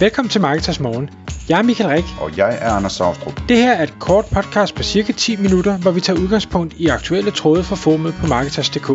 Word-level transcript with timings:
Velkommen 0.00 0.30
til 0.30 0.40
Marketers 0.40 0.80
Morgen. 0.80 1.10
Jeg 1.48 1.58
er 1.58 1.62
Michael 1.62 1.90
Rik. 1.90 2.04
Og 2.20 2.36
jeg 2.36 2.58
er 2.60 2.70
Anders 2.70 2.92
Saustrup. 2.92 3.40
Det 3.48 3.56
her 3.56 3.72
er 3.72 3.82
et 3.82 3.94
kort 4.00 4.24
podcast 4.34 4.74
på 4.74 4.82
cirka 4.82 5.12
10 5.12 5.36
minutter, 5.36 5.78
hvor 5.78 5.90
vi 5.90 6.00
tager 6.00 6.20
udgangspunkt 6.20 6.74
i 6.74 6.86
aktuelle 6.86 7.30
tråde 7.30 7.64
fra 7.64 7.76
formet 7.76 8.14
på 8.20 8.26
Marketers.dk. 8.26 8.86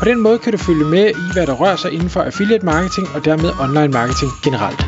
På 0.00 0.04
den 0.04 0.20
måde 0.20 0.38
kan 0.38 0.52
du 0.52 0.58
følge 0.58 0.84
med 0.84 1.10
i, 1.10 1.32
hvad 1.32 1.46
der 1.46 1.54
rører 1.54 1.76
sig 1.76 1.92
inden 1.92 2.08
for 2.08 2.20
affiliate 2.20 2.64
marketing 2.64 3.06
og 3.14 3.24
dermed 3.24 3.50
online 3.64 3.92
marketing 3.92 4.30
generelt. 4.44 4.80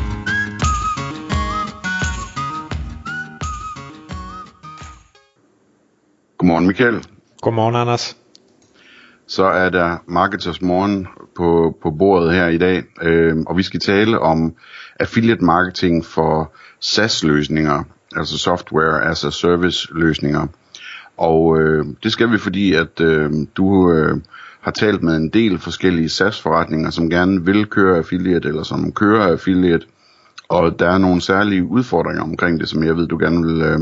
Godmorgen 6.37 6.67
Michael. 6.67 7.07
Godmorgen 7.41 7.75
Anders. 7.75 8.17
Så 9.27 9.45
er 9.45 9.69
der 9.69 9.97
Marketers 10.07 10.61
Morgen 10.61 11.07
på, 11.37 11.77
på 11.81 11.91
bordet 11.91 12.33
her 12.33 12.47
i 12.47 12.57
dag, 12.57 12.83
øh, 13.01 13.37
og 13.47 13.57
vi 13.57 13.63
skal 13.63 13.79
tale 13.79 14.19
om 14.19 14.55
affiliate 14.99 15.45
marketing 15.45 16.05
for 16.05 16.53
SaaS-løsninger, 16.79 17.83
altså 18.15 18.37
software 18.37 19.05
as 19.05 19.23
a 19.23 19.29
service 19.29 19.87
løsninger. 19.91 20.47
Og 21.17 21.59
øh, 21.59 21.85
det 22.03 22.11
skal 22.11 22.31
vi, 22.31 22.37
fordi 22.37 22.73
at 22.73 23.01
øh, 23.01 23.31
du 23.57 23.91
øh, 23.91 24.17
har 24.61 24.71
talt 24.71 25.03
med 25.03 25.15
en 25.17 25.29
del 25.29 25.59
forskellige 25.59 26.09
SaaS-forretninger, 26.09 26.89
som 26.89 27.09
gerne 27.09 27.45
vil 27.45 27.65
køre 27.65 27.97
affiliate, 27.97 28.47
eller 28.47 28.63
som 28.63 28.91
kører 28.91 29.31
affiliate, 29.31 29.85
og 30.49 30.79
der 30.79 30.89
er 30.89 30.97
nogle 30.97 31.21
særlige 31.21 31.63
udfordringer 31.63 32.23
omkring 32.23 32.59
det, 32.59 32.69
som 32.69 32.83
jeg 32.83 32.95
ved, 32.95 33.07
du 33.07 33.17
gerne 33.17 33.45
vil, 33.47 33.61
øh, 33.61 33.79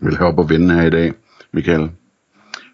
vil 0.00 0.16
have 0.16 0.28
op 0.28 0.38
og 0.38 0.50
vende 0.50 0.74
her 0.74 0.86
i 0.86 0.90
dag, 0.90 1.12
Michael. 1.52 1.90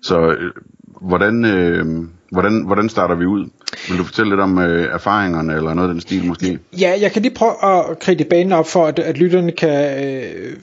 Så 0.02 0.30
øh, 0.30 0.52
hvordan, 1.00 1.45
øh, 1.45 1.86
hvordan, 2.30 2.62
hvordan 2.66 2.88
starter 2.88 3.14
vi 3.14 3.27
ud? 3.27 3.48
Vil 3.88 3.98
du 3.98 4.04
fortælle 4.04 4.30
lidt 4.30 4.41
om 4.41 4.59
øh, 4.59 4.95
erfaringerne, 4.95 5.54
eller 5.54 5.74
noget 5.74 5.88
af 5.88 5.95
den 5.95 6.00
stil 6.00 6.24
måske? 6.24 6.59
Ja, 6.80 6.95
jeg 7.00 7.12
kan 7.12 7.23
lige 7.23 7.34
prøve 7.34 7.52
at 7.64 7.98
kridte 7.98 8.24
banen 8.24 8.52
op 8.52 8.68
for, 8.68 8.87
at, 8.87 8.98
at 8.98 9.18
lytterne 9.18 9.52
kan 9.52 10.04
øh, 10.04 10.57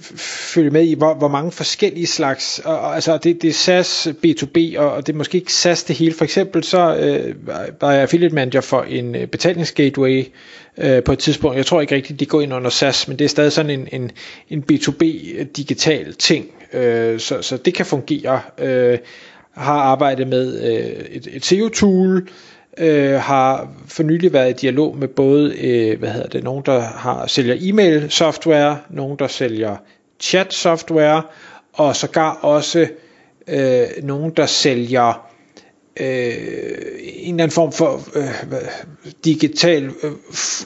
følge 0.53 0.69
med 0.69 0.83
i, 0.83 0.95
hvor, 0.95 1.13
hvor 1.13 1.27
mange 1.27 1.51
forskellige 1.51 2.07
slags, 2.07 2.59
og, 2.65 2.79
og, 2.79 2.95
altså 2.95 3.17
det, 3.17 3.41
det 3.41 3.49
er 3.49 3.53
SaaS 3.53 4.07
B2B, 4.25 4.79
og, 4.79 4.91
og 4.91 5.07
det 5.07 5.13
er 5.13 5.17
måske 5.17 5.37
ikke 5.37 5.53
SaaS 5.53 5.83
det 5.83 5.95
hele. 5.95 6.13
For 6.13 6.23
eksempel 6.23 6.63
så 6.63 6.95
øh, 6.95 7.35
var 7.81 7.91
jeg 7.91 8.01
affiliate 8.01 8.35
manager 8.35 8.61
for 8.61 8.81
en 8.81 9.15
øh, 9.15 9.27
betalingsgateway 9.27 10.25
øh, 10.77 11.03
på 11.03 11.11
et 11.11 11.19
tidspunkt. 11.19 11.57
Jeg 11.57 11.65
tror 11.65 11.81
ikke 11.81 11.95
rigtigt, 11.95 12.19
de 12.19 12.25
går 12.25 12.41
ind 12.41 12.53
under 12.53 12.69
SaaS, 12.69 13.07
men 13.07 13.19
det 13.19 13.25
er 13.25 13.29
stadig 13.29 13.51
sådan 13.51 13.71
en, 13.71 13.87
en, 13.91 14.11
en 14.49 14.63
B2B 14.71 15.03
digital 15.57 16.13
ting, 16.13 16.45
øh, 16.73 17.19
så, 17.19 17.41
så 17.41 17.57
det 17.57 17.73
kan 17.73 17.85
fungere. 17.85 18.41
Øh, 18.57 18.97
har 19.55 19.79
arbejdet 19.79 20.27
med 20.27 20.61
øh, 20.61 21.05
et, 21.15 21.27
et 21.31 21.45
SEO-tool, 21.45 22.27
øh, 22.77 23.13
har 23.13 23.67
for 23.87 24.03
nylig 24.03 24.33
været 24.33 24.49
i 24.49 24.53
dialog 24.53 24.97
med 24.97 25.07
både, 25.07 25.57
øh, 25.59 25.99
hvad 25.99 26.09
hedder 26.09 26.27
det, 26.29 26.43
nogen 26.43 26.63
der 26.65 26.79
har, 26.79 27.27
sælger 27.27 27.55
e-mail 27.59 28.11
software, 28.11 28.77
nogen 28.89 29.19
der 29.19 29.27
sælger 29.27 29.75
chat 30.19 30.53
software, 30.53 31.21
og 31.73 31.95
sågar 31.95 32.31
også 32.33 32.87
øh, 33.47 33.87
nogen 34.03 34.31
der 34.37 34.45
sælger 34.45 35.27
øh, 35.99 36.07
en 37.13 37.33
eller 37.33 37.43
anden 37.43 37.51
form 37.51 37.71
for 37.71 38.01
øh, 38.15 38.55
digital 39.25 39.85
øh, 40.03 40.11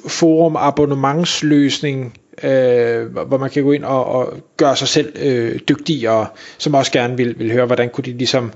forum 0.07 0.55
abonnementsløsning, 0.55 2.13
øh, 2.43 3.05
hvor 3.27 3.37
man 3.37 3.49
kan 3.49 3.63
gå 3.63 3.71
ind 3.71 3.83
og, 3.83 4.05
og 4.05 4.33
gøre 4.57 4.75
sig 4.75 4.87
selv 4.87 5.13
øh, 5.19 5.59
dygtigere, 5.69 6.27
som 6.57 6.73
også 6.73 6.91
gerne 6.91 7.17
vil, 7.17 7.39
vil 7.39 7.51
høre, 7.51 7.65
hvordan 7.65 7.89
kunne 7.89 8.03
de 8.05 8.13
ligesom 8.17 8.51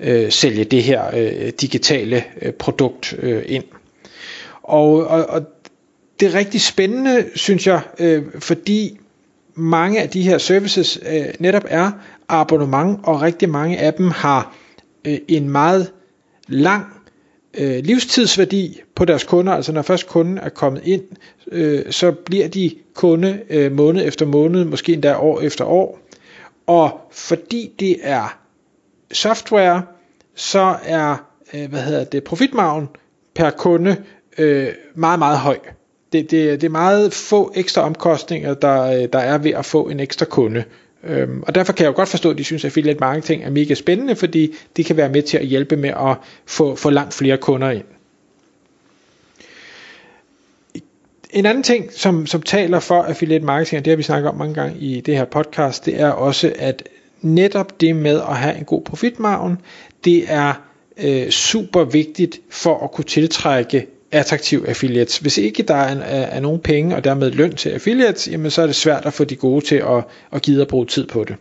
øh, 0.00 0.30
sælge 0.32 0.64
det 0.64 0.82
her 0.82 1.02
øh, 1.16 1.48
digitale 1.60 2.24
øh, 2.42 2.52
produkt 2.52 3.14
øh, 3.18 3.42
ind. 3.46 3.64
Og, 4.62 5.06
og, 5.06 5.26
og 5.26 5.42
det 6.20 6.28
er 6.28 6.34
rigtig 6.34 6.60
spændende, 6.60 7.24
synes 7.34 7.66
jeg, 7.66 7.80
øh, 7.98 8.22
fordi 8.38 8.98
mange 9.54 10.00
af 10.02 10.08
de 10.08 10.22
her 10.22 10.38
services 10.38 11.00
øh, 11.12 11.24
netop 11.38 11.64
er 11.68 11.90
abonnement, 12.28 13.00
og 13.02 13.22
rigtig 13.22 13.48
mange 13.48 13.78
af 13.78 13.94
dem 13.94 14.10
har 14.10 14.54
øh, 15.04 15.18
en 15.28 15.48
meget 15.50 15.92
lang 16.48 16.86
øh, 17.58 17.84
livstidsværdi 17.84 18.80
på 18.94 19.04
deres 19.04 19.24
kunder, 19.24 19.52
altså 19.52 19.72
når 19.72 19.82
først 19.82 20.08
kunden 20.08 20.38
er 20.38 20.48
kommet 20.48 20.82
ind, 20.84 21.02
øh, 21.52 21.92
så 21.92 22.12
bliver 22.12 22.48
de 22.48 22.70
kunde 22.94 23.40
øh, 23.50 23.72
måned 23.72 24.06
efter 24.06 24.26
måned, 24.26 24.64
måske 24.64 24.92
endda 24.92 25.16
år 25.16 25.40
efter 25.40 25.64
år. 25.64 25.98
Og 26.66 27.00
fordi 27.12 27.72
det 27.80 27.96
er 28.02 28.38
software, 29.12 29.82
så 30.34 30.76
er 30.84 31.16
øh, 31.54 31.70
hvad 31.70 31.80
hedder 31.80 32.04
det, 32.04 32.24
profitmargen 32.24 32.88
per 33.34 33.50
kunde 33.50 33.96
øh, 34.38 34.68
meget, 34.94 35.18
meget 35.18 35.38
høj. 35.38 35.58
Det, 36.12 36.30
det, 36.30 36.60
det 36.60 36.66
er 36.66 36.70
meget 36.70 37.12
få 37.12 37.52
ekstra 37.54 37.82
omkostninger, 37.82 38.54
der, 38.54 38.82
øh, 38.82 39.08
der 39.12 39.18
er 39.18 39.38
ved 39.38 39.50
at 39.50 39.64
få 39.64 39.88
en 39.88 40.00
ekstra 40.00 40.26
kunde. 40.26 40.64
Øhm, 41.08 41.42
og 41.46 41.54
derfor 41.54 41.72
kan 41.72 41.84
jeg 41.84 41.90
jo 41.90 41.96
godt 41.96 42.08
forstå, 42.08 42.30
at 42.30 42.38
de 42.38 42.44
synes, 42.44 42.64
at 42.64 42.68
affiliate 42.68 43.00
marketing 43.00 43.44
er 43.44 43.50
mega 43.50 43.74
spændende, 43.74 44.16
fordi 44.16 44.54
det 44.76 44.84
kan 44.86 44.96
være 44.96 45.08
med 45.08 45.22
til 45.22 45.38
at 45.38 45.46
hjælpe 45.46 45.76
med 45.76 45.90
at 45.90 46.16
få, 46.46 46.74
få 46.74 46.90
langt 46.90 47.14
flere 47.14 47.36
kunder 47.36 47.70
ind. 47.70 47.84
En 51.30 51.46
anden 51.46 51.62
ting, 51.62 51.92
som, 51.92 52.26
som 52.26 52.42
taler 52.42 52.80
for 52.80 53.02
affiliate 53.02 53.44
marketing, 53.44 53.78
og 53.78 53.84
det 53.84 53.90
har 53.90 53.96
vi 53.96 54.02
snakket 54.02 54.30
om 54.30 54.36
mange 54.36 54.54
gange 54.54 54.78
i 54.78 55.00
det 55.00 55.16
her 55.16 55.24
podcast, 55.24 55.86
det 55.86 56.00
er 56.00 56.10
også, 56.10 56.52
at 56.58 56.88
netop 57.20 57.80
det 57.80 57.96
med 57.96 58.20
at 58.20 58.36
have 58.36 58.58
en 58.58 58.64
god 58.64 58.82
profitmargen, 58.82 59.58
det 60.04 60.24
er 60.28 60.54
øh, 60.96 61.30
super 61.30 61.84
vigtigt 61.84 62.40
for 62.50 62.84
at 62.84 62.92
kunne 62.92 63.04
tiltrække 63.04 63.86
attraktiv 64.12 64.64
affiliates. 64.68 65.18
Hvis 65.18 65.38
ikke 65.38 65.62
der 65.62 65.74
er, 65.74 66.00
er, 66.00 66.22
er 66.22 66.40
nogen 66.40 66.60
penge 66.60 66.96
og 66.96 67.04
dermed 67.04 67.30
løn 67.30 67.52
til 67.52 67.70
affiliates, 67.70 68.28
jamen 68.28 68.50
så 68.50 68.62
er 68.62 68.66
det 68.66 68.74
svært 68.74 69.06
at 69.06 69.12
få 69.12 69.24
de 69.24 69.36
gode 69.36 69.64
til 69.64 69.76
at, 69.76 70.04
at 70.32 70.42
give 70.42 70.60
at 70.60 70.68
bruge 70.68 70.86
tid 70.86 71.06
på 71.06 71.24
det. 71.24 71.36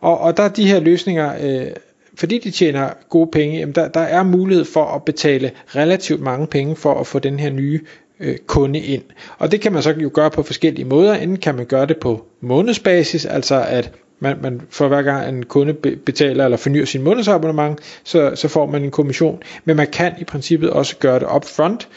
Og, 0.00 0.18
og 0.18 0.36
der 0.36 0.42
er 0.42 0.48
de 0.48 0.68
her 0.68 0.80
løsninger, 0.80 1.34
øh, 1.42 1.66
fordi 2.14 2.38
de 2.38 2.50
tjener 2.50 2.90
gode 3.08 3.30
penge, 3.32 3.58
jamen 3.58 3.74
der, 3.74 3.88
der 3.88 4.00
er 4.00 4.22
mulighed 4.22 4.64
for 4.64 4.84
at 4.84 5.04
betale 5.04 5.50
relativt 5.66 6.20
mange 6.20 6.46
penge 6.46 6.76
for 6.76 7.00
at 7.00 7.06
få 7.06 7.18
den 7.18 7.40
her 7.40 7.50
nye 7.50 7.80
øh, 8.20 8.36
kunde 8.46 8.78
ind. 8.78 9.02
Og 9.38 9.52
det 9.52 9.60
kan 9.60 9.72
man 9.72 9.82
så 9.82 9.90
jo 9.90 10.10
gøre 10.14 10.30
på 10.30 10.42
forskellige 10.42 10.84
måder. 10.84 11.14
Enten 11.14 11.36
kan 11.36 11.54
man 11.54 11.66
gøre 11.66 11.86
det 11.86 11.96
på 11.96 12.26
månedsbasis, 12.40 13.26
altså 13.26 13.64
at 13.68 13.92
man, 14.20 14.36
man 14.42 14.60
for 14.70 14.88
hver 14.88 15.02
gang 15.02 15.28
en 15.28 15.44
kunde 15.44 15.74
betaler 16.04 16.44
eller 16.44 16.56
fornyer 16.56 16.84
sin 16.84 17.02
månedsabonnement, 17.02 17.78
så, 18.04 18.32
så 18.34 18.48
får 18.48 18.66
man 18.66 18.84
en 18.84 18.90
kommission. 18.90 19.42
Men 19.64 19.76
man 19.76 19.86
kan 19.86 20.12
i 20.20 20.24
princippet 20.24 20.70
også 20.70 20.96
gøre 20.96 21.18
det 21.18 21.26
upfront, 21.36 21.88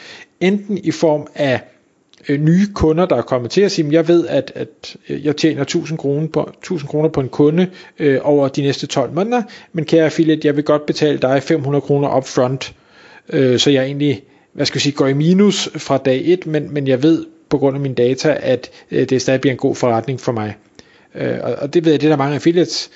enten 0.42 0.78
i 0.78 0.92
form 0.92 1.28
af 1.36 1.62
øh, 2.30 2.42
nye 2.42 2.68
kunder, 2.74 3.06
der 3.06 3.16
er 3.16 3.22
kommet 3.22 3.52
til 3.52 3.62
at 3.62 3.72
sige, 3.72 3.88
jeg 3.92 4.08
ved, 4.08 4.28
at, 4.28 4.52
at 4.56 4.96
øh, 5.10 5.26
jeg 5.26 5.38
tjener 5.38 5.62
1000 5.62 6.00
kroner 6.00 6.28
på, 6.28 6.50
1000 6.58 6.90
kroner 6.90 7.10
på 7.10 7.22
en 7.22 7.30
kunde 7.30 7.68
øh, 8.00 8.20
over 8.24 8.48
de 8.48 8.62
næste 8.62 8.88
12 8.88 9.14
måneder, 9.14 9.42
men 9.74 9.86
kære 9.86 10.06
affiliate, 10.06 10.48
jeg 10.48 10.56
vil 10.56 10.64
godt 10.64 10.86
betale 10.86 11.18
dig 11.18 11.44
500 11.44 11.82
kroner 11.82 12.18
upfront, 12.18 12.76
øh, 13.30 13.60
så 13.60 13.70
jeg 13.70 13.84
egentlig 13.84 14.24
hvad 14.54 14.66
skal 14.66 14.78
jeg 14.78 14.82
sige, 14.82 14.94
går 14.94 15.08
i 15.08 15.14
minus 15.14 15.70
fra 15.76 15.98
dag 15.98 16.22
1, 16.26 16.48
men, 16.48 16.74
men 16.74 16.88
jeg 16.88 17.04
ved 17.04 17.26
på 17.50 17.58
grund 17.58 17.76
af 17.76 17.82
mine 17.82 17.96
data, 17.96 18.38
at 18.42 18.70
øh, 18.92 19.10
det 19.10 19.22
stadig 19.22 19.42
bliver 19.42 19.52
en 19.52 19.58
god 19.58 19.76
forretning 19.76 20.20
for 20.20 20.32
mig. 20.32 20.56
Øh, 21.16 21.38
og 21.58 21.74
det 21.74 21.86
ved 21.86 21.92
jeg, 21.92 22.02
det 22.02 22.08
er 22.08 22.12
der 22.12 22.18
mange 22.18 22.36
affiliates, 22.36 22.90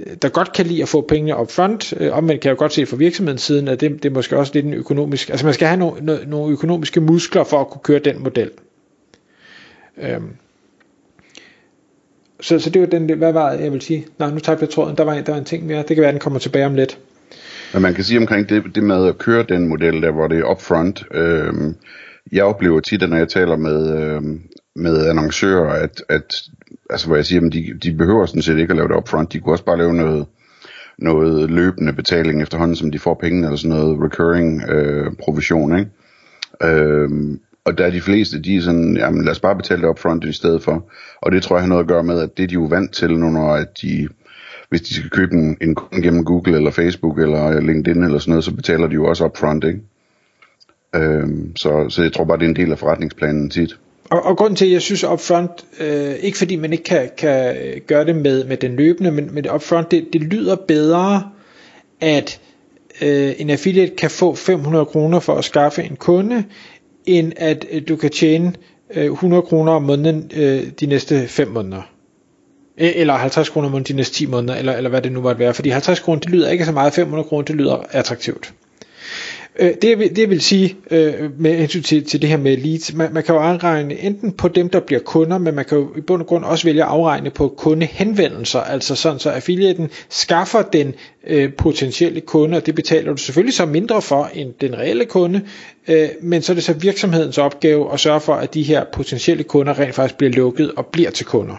øh, 0.00 0.16
der 0.22 0.28
godt 0.28 0.52
kan 0.52 0.66
lide 0.66 0.82
at 0.82 0.88
få 0.88 1.00
pengene 1.00 1.36
op 1.36 1.50
front. 1.50 1.94
Øh, 2.00 2.16
omvendt 2.16 2.40
kan 2.42 2.48
jeg 2.48 2.56
jo 2.56 2.58
godt 2.58 2.72
se 2.72 2.86
fra 2.86 2.96
virksomhedens 2.96 3.42
siden, 3.42 3.68
at 3.68 3.80
det, 3.80 4.02
det 4.02 4.04
er 4.04 4.14
måske 4.14 4.36
også 4.36 4.52
lidt 4.54 4.66
en 4.66 4.74
økonomisk, 4.74 5.30
altså 5.30 5.46
man 5.46 5.54
skal 5.54 5.68
have 5.68 5.78
nogle, 5.78 6.04
no, 6.04 6.16
nogle 6.26 6.52
økonomiske 6.52 7.00
muskler 7.00 7.44
for 7.44 7.60
at 7.60 7.68
kunne 7.68 7.82
køre 7.82 7.98
den 7.98 8.22
model. 8.22 8.50
Øhm. 10.02 10.28
Så, 12.40 12.58
så 12.58 12.70
det 12.70 12.80
var 12.80 12.86
den, 12.86 13.18
hvad 13.18 13.32
var 13.32 13.52
jeg 13.52 13.72
vil 13.72 13.80
sige? 13.80 14.06
Nej, 14.18 14.30
nu 14.30 14.38
tabte 14.38 14.62
jeg 14.62 14.70
tråden, 14.70 14.96
der 14.96 15.04
var, 15.04 15.20
der 15.20 15.32
var 15.32 15.38
en 15.38 15.44
ting 15.44 15.66
mere, 15.66 15.78
det 15.78 15.88
kan 15.88 16.00
være, 16.00 16.08
at 16.08 16.14
den 16.14 16.20
kommer 16.20 16.38
tilbage 16.38 16.66
om 16.66 16.74
lidt. 16.74 16.98
Men 17.72 17.82
man 17.82 17.94
kan 17.94 18.04
sige 18.04 18.18
omkring 18.18 18.48
det, 18.48 18.64
det 18.74 18.82
med 18.82 19.06
at 19.06 19.18
køre 19.18 19.44
den 19.48 19.68
model 19.68 20.02
der, 20.02 20.10
hvor 20.10 20.28
det 20.28 20.38
er 20.38 20.50
upfront, 20.50 21.04
øh, 21.10 21.52
jeg 22.32 22.44
oplever 22.44 22.80
tit, 22.80 23.02
at 23.02 23.10
når 23.10 23.16
jeg 23.16 23.28
taler 23.28 23.56
med, 23.56 24.00
øh, 24.00 24.22
med 24.76 25.06
annoncører, 25.06 25.72
at, 25.72 26.02
at 26.08 26.42
altså 26.92 27.06
hvor 27.06 27.16
jeg 27.16 27.26
siger, 27.26 27.46
at 27.46 27.52
de, 27.52 27.74
de 27.82 27.92
behøver 27.92 28.26
sådan 28.26 28.42
set 28.42 28.58
ikke 28.58 28.70
at 28.70 28.76
lave 28.76 28.88
det 28.88 28.96
upfront, 28.96 29.32
de 29.32 29.40
kunne 29.40 29.54
også 29.54 29.64
bare 29.64 29.78
lave 29.78 29.94
noget, 29.94 30.26
noget 30.98 31.50
løbende 31.50 31.92
betaling 31.92 32.42
efterhånden, 32.42 32.76
som 32.76 32.90
de 32.90 32.98
får 32.98 33.14
pengene, 33.14 33.46
eller 33.46 33.56
sådan 33.56 33.76
noget 33.76 34.02
recurring 34.02 34.62
øh, 34.70 35.12
provision, 35.20 35.78
ikke? 35.78 35.90
Øh, 36.62 37.38
og 37.64 37.78
der 37.78 37.86
er 37.86 37.90
de 37.90 38.00
fleste, 38.00 38.42
de 38.42 38.56
er 38.56 38.60
sådan, 38.60 38.96
jamen 38.96 39.24
lad 39.24 39.32
os 39.32 39.40
bare 39.40 39.56
betale 39.56 39.82
det 39.82 39.88
upfront 39.88 40.24
i 40.24 40.32
stedet 40.32 40.62
for. 40.62 40.90
Og 41.22 41.32
det 41.32 41.42
tror 41.42 41.56
jeg 41.56 41.62
har 41.62 41.68
noget 41.68 41.82
at 41.82 41.88
gøre 41.88 42.04
med, 42.04 42.20
at 42.20 42.36
det 42.36 42.50
er 42.50 42.54
jo 42.54 42.64
vant 42.64 42.92
til 42.92 43.18
nu, 43.18 43.30
når 43.30 43.54
at 43.54 43.82
de, 43.82 44.08
hvis 44.68 44.80
de 44.80 44.94
skal 44.94 45.10
købe 45.10 45.34
en, 45.34 45.56
en 45.60 45.74
kunde 45.74 46.02
gennem 46.02 46.24
Google 46.24 46.56
eller 46.56 46.70
Facebook 46.70 47.18
eller 47.18 47.60
LinkedIn 47.60 48.02
eller 48.02 48.18
sådan 48.18 48.30
noget, 48.30 48.44
så 48.44 48.54
betaler 48.54 48.86
de 48.86 48.94
jo 48.94 49.04
også 49.04 49.24
upfront, 49.24 49.64
ikke? 49.64 49.80
Øhm, 50.94 51.56
så, 51.56 51.86
så 51.88 52.02
jeg 52.02 52.12
tror 52.12 52.24
bare, 52.24 52.38
det 52.38 52.44
er 52.44 52.48
en 52.48 52.56
del 52.56 52.72
af 52.72 52.78
forretningsplanen 52.78 53.50
tit. 53.50 53.78
Og, 54.12 54.22
og 54.26 54.36
grunden 54.36 54.56
til, 54.56 54.64
at 54.64 54.72
jeg 54.72 54.82
synes 54.82 55.04
upfront, 55.04 55.50
øh, 55.80 56.14
ikke 56.14 56.38
fordi 56.38 56.56
man 56.56 56.72
ikke 56.72 56.84
kan, 56.84 57.10
kan 57.16 57.56
gøre 57.86 58.04
det 58.04 58.16
med, 58.16 58.44
med 58.44 58.56
den 58.56 58.76
løbende, 58.76 59.10
men, 59.10 59.34
men 59.34 59.50
upfront, 59.50 59.90
det, 59.90 60.08
det 60.12 60.20
lyder 60.20 60.56
bedre, 60.56 61.30
at 62.00 62.40
øh, 63.02 63.32
en 63.38 63.50
affiliate 63.50 63.96
kan 63.96 64.10
få 64.10 64.34
500 64.34 64.84
kroner 64.84 65.20
for 65.20 65.34
at 65.34 65.44
skaffe 65.44 65.82
en 65.82 65.96
kunde, 65.96 66.44
end 67.06 67.32
at 67.36 67.66
øh, 67.70 67.82
du 67.88 67.96
kan 67.96 68.10
tjene 68.10 68.52
øh, 68.94 69.04
100 69.04 69.42
kroner 69.42 69.72
om 69.72 69.82
måneden 69.82 70.30
øh, 70.34 70.62
de 70.80 70.86
næste 70.86 71.28
5 71.28 71.48
måneder. 71.48 71.82
Eller 72.76 73.14
50 73.14 73.48
kroner 73.48 73.66
om 73.66 73.72
måneden 73.72 73.92
de 73.92 73.96
næste 73.96 74.14
10 74.14 74.26
måneder, 74.26 74.56
eller, 74.56 74.72
eller 74.72 74.90
hvad 74.90 75.02
det 75.02 75.12
nu 75.12 75.20
måtte 75.20 75.38
være. 75.38 75.54
Fordi 75.54 75.68
50 75.68 76.00
kroner, 76.00 76.20
det 76.20 76.30
lyder 76.30 76.50
ikke 76.50 76.64
så 76.64 76.72
meget, 76.72 76.92
500 76.92 77.28
kroner, 77.28 77.44
det 77.44 77.56
lyder 77.56 77.76
attraktivt. 77.90 78.54
Øh, 79.58 79.74
det, 79.82 79.98
det 79.98 80.18
jeg 80.18 80.30
vil 80.30 80.40
sige 80.40 80.76
øh, 80.90 81.40
med 81.40 81.56
hensyn 81.56 81.82
til, 81.82 82.04
til 82.04 82.22
det 82.22 82.28
her 82.28 82.36
med 82.36 82.56
leads, 82.56 82.94
man, 82.94 83.12
man 83.12 83.22
kan 83.22 83.34
jo 83.34 83.40
afregne 83.40 83.98
enten 83.98 84.32
på 84.32 84.48
dem, 84.48 84.68
der 84.68 84.80
bliver 84.80 85.00
kunder, 85.00 85.38
men 85.38 85.54
man 85.54 85.64
kan 85.64 85.78
jo 85.78 85.96
i 85.96 86.00
bund 86.00 86.22
og 86.22 86.28
grund 86.28 86.44
også 86.44 86.64
vælge 86.64 86.82
at 86.82 86.88
afregne 86.88 87.30
på 87.30 87.48
kundehenvendelser, 87.48 88.60
altså 88.60 88.94
sådan 88.94 89.18
så 89.18 89.30
affiliaten 89.30 89.90
skaffer 90.08 90.62
den 90.62 90.94
øh, 91.26 91.52
potentielle 91.52 92.20
kunde, 92.20 92.56
og 92.56 92.66
det 92.66 92.74
betaler 92.74 93.12
du 93.12 93.16
selvfølgelig 93.16 93.54
så 93.54 93.66
mindre 93.66 94.02
for 94.02 94.30
end 94.34 94.52
den 94.60 94.78
reelle 94.78 95.04
kunde, 95.04 95.40
øh, 95.88 96.08
men 96.22 96.42
så 96.42 96.52
er 96.52 96.54
det 96.54 96.64
så 96.64 96.72
virksomhedens 96.72 97.38
opgave 97.38 97.92
at 97.92 98.00
sørge 98.00 98.20
for, 98.20 98.34
at 98.34 98.54
de 98.54 98.62
her 98.62 98.84
potentielle 98.92 99.44
kunder 99.44 99.78
rent 99.78 99.94
faktisk 99.94 100.18
bliver 100.18 100.32
lukket 100.32 100.72
og 100.76 100.86
bliver 100.86 101.10
til 101.10 101.26
kunder. 101.26 101.56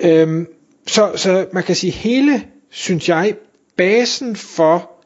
Øhm, 0.00 0.46
så, 0.86 1.12
så 1.16 1.46
man 1.52 1.62
kan 1.62 1.74
sige, 1.74 1.90
hele, 1.90 2.42
synes 2.70 3.08
jeg, 3.08 3.34
basen 3.76 4.36
for 4.36 4.99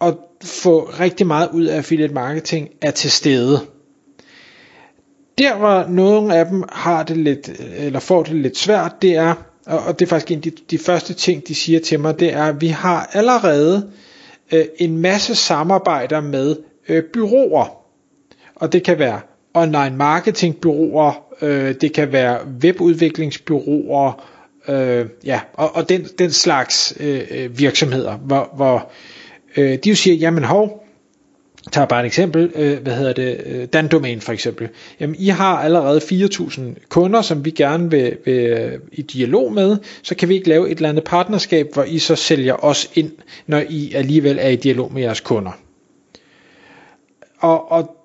at 0.00 0.14
få 0.42 0.90
rigtig 1.00 1.26
meget 1.26 1.48
ud 1.52 1.64
af 1.64 1.76
affiliate 1.76 2.14
marketing 2.14 2.68
er 2.82 2.90
til 2.90 3.10
stede. 3.10 3.60
Der 5.38 5.56
hvor 5.56 5.86
nogle 5.88 6.36
af 6.36 6.46
dem 6.46 6.64
har 6.72 7.02
det 7.02 7.16
lidt, 7.16 7.50
eller 7.76 8.00
får 8.00 8.22
det 8.22 8.34
lidt 8.34 8.58
svært, 8.58 8.92
det 9.02 9.16
er, 9.16 9.34
og 9.66 9.98
det 9.98 10.06
er 10.06 10.08
faktisk 10.08 10.30
en 10.30 10.36
af 10.36 10.42
de, 10.42 10.50
de 10.70 10.78
første 10.78 11.14
ting, 11.14 11.48
de 11.48 11.54
siger 11.54 11.80
til 11.80 12.00
mig, 12.00 12.20
det 12.20 12.32
er, 12.32 12.44
at 12.44 12.60
vi 12.60 12.68
har 12.68 13.10
allerede 13.12 13.90
øh, 14.52 14.64
en 14.78 14.98
masse 14.98 15.34
samarbejder 15.34 16.20
med 16.20 16.56
øh, 16.88 17.02
byråer. 17.12 17.82
Og 18.54 18.72
det 18.72 18.82
kan 18.82 18.98
være 18.98 19.20
online 19.54 19.96
marketingbyråer, 19.96 21.12
øh, 21.42 21.74
det 21.80 21.92
kan 21.92 22.12
være 22.12 22.38
webudviklingsbyråer, 22.62 24.26
øh, 24.68 25.06
ja, 25.24 25.40
og, 25.54 25.76
og 25.76 25.88
den, 25.88 26.04
den 26.18 26.30
slags 26.30 26.94
øh, 27.00 27.26
øh 27.30 27.58
virksomheder, 27.58 28.16
hvor, 28.16 28.52
hvor 28.56 28.90
øh, 29.56 29.78
de 29.84 29.88
jo 29.88 29.94
siger, 29.94 30.16
jamen 30.16 30.44
hov, 30.44 30.86
tager 31.72 31.86
bare 31.86 32.00
et 32.00 32.06
eksempel, 32.06 32.52
øh, 32.54 32.82
hvad 32.82 32.94
hedder 32.94 33.12
det, 33.12 33.40
øh, 33.46 33.66
Dan 33.66 33.88
Domain 33.88 34.20
for 34.20 34.32
eksempel. 34.32 34.68
Jamen, 35.00 35.16
I 35.18 35.28
har 35.28 35.58
allerede 35.58 36.00
4.000 36.00 36.60
kunder, 36.88 37.22
som 37.22 37.44
vi 37.44 37.50
gerne 37.50 37.90
vil, 37.90 38.16
vil 38.24 38.34
øh, 38.34 38.72
i 38.92 39.02
dialog 39.02 39.52
med, 39.52 39.76
så 40.02 40.14
kan 40.14 40.28
vi 40.28 40.34
ikke 40.34 40.48
lave 40.48 40.70
et 40.70 40.76
eller 40.76 40.88
andet 40.88 41.04
partnerskab, 41.04 41.68
hvor 41.72 41.84
I 41.84 41.98
så 41.98 42.16
sælger 42.16 42.64
os 42.64 42.90
ind, 42.94 43.10
når 43.46 43.62
I 43.68 43.92
alligevel 43.94 44.38
er 44.40 44.48
i 44.48 44.56
dialog 44.56 44.92
med 44.92 45.02
jeres 45.02 45.20
kunder. 45.20 45.52
Og, 47.38 47.72
og 47.72 47.96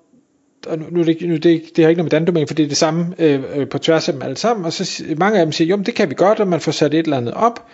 og 0.66 0.78
nu, 0.78 0.86
nu, 0.90 1.02
det, 1.02 1.22
nu 1.22 1.36
det, 1.36 1.62
det 1.76 1.84
har 1.84 1.88
ikke 1.88 1.98
noget 1.98 2.12
med 2.12 2.18
dandomæne, 2.18 2.46
for 2.46 2.54
det 2.54 2.64
er 2.64 2.68
det 2.68 2.76
samme 2.76 3.14
øh, 3.18 3.42
øh, 3.54 3.68
på 3.68 3.78
tværs 3.78 4.08
af 4.08 4.12
dem 4.14 4.22
alle 4.22 4.36
sammen, 4.36 4.66
og 4.66 4.72
så 4.72 5.04
mange 5.16 5.38
af 5.38 5.46
dem 5.46 5.52
siger, 5.52 5.68
jo, 5.68 5.76
det 5.76 5.94
kan 5.94 6.10
vi 6.10 6.14
godt, 6.14 6.40
og 6.40 6.48
man 6.48 6.60
får 6.60 6.72
sat 6.72 6.94
et 6.94 7.04
eller 7.04 7.16
andet 7.16 7.34
op, 7.34 7.66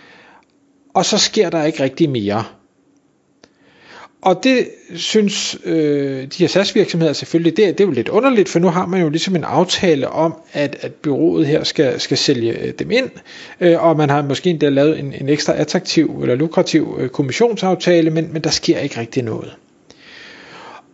og 0.93 1.05
så 1.05 1.17
sker 1.17 1.49
der 1.49 1.63
ikke 1.63 1.83
rigtig 1.83 2.09
mere. 2.09 2.43
Og 4.21 4.43
det 4.43 4.69
synes 4.95 5.57
øh, 5.65 6.23
de 6.23 6.29
her 6.37 6.47
SAS-virksomheder 6.47 7.13
selvfølgelig, 7.13 7.57
det, 7.57 7.77
det 7.77 7.83
er 7.83 7.87
jo 7.87 7.93
lidt 7.93 8.09
underligt, 8.09 8.49
for 8.49 8.59
nu 8.59 8.67
har 8.67 8.85
man 8.85 9.01
jo 9.01 9.09
ligesom 9.09 9.35
en 9.35 9.43
aftale 9.43 10.09
om, 10.09 10.33
at, 10.53 10.77
at 10.81 10.93
byrådet 10.93 11.47
her 11.47 11.63
skal, 11.63 11.99
skal 11.99 12.17
sælge 12.17 12.59
øh, 12.59 12.73
dem 12.79 12.91
ind, 12.91 13.09
øh, 13.59 13.83
og 13.83 13.97
man 13.97 14.09
har 14.09 14.21
måske 14.21 14.49
endda 14.49 14.69
lavet 14.69 14.99
en, 14.99 15.13
en 15.13 15.29
ekstra 15.29 15.53
attraktiv 15.53 16.19
eller 16.21 16.35
lukrativ 16.35 16.97
øh, 16.99 17.09
kommissionsaftale, 17.09 18.09
men, 18.09 18.33
men 18.33 18.41
der 18.41 18.49
sker 18.49 18.79
ikke 18.79 18.99
rigtig 18.99 19.23
noget. 19.23 19.55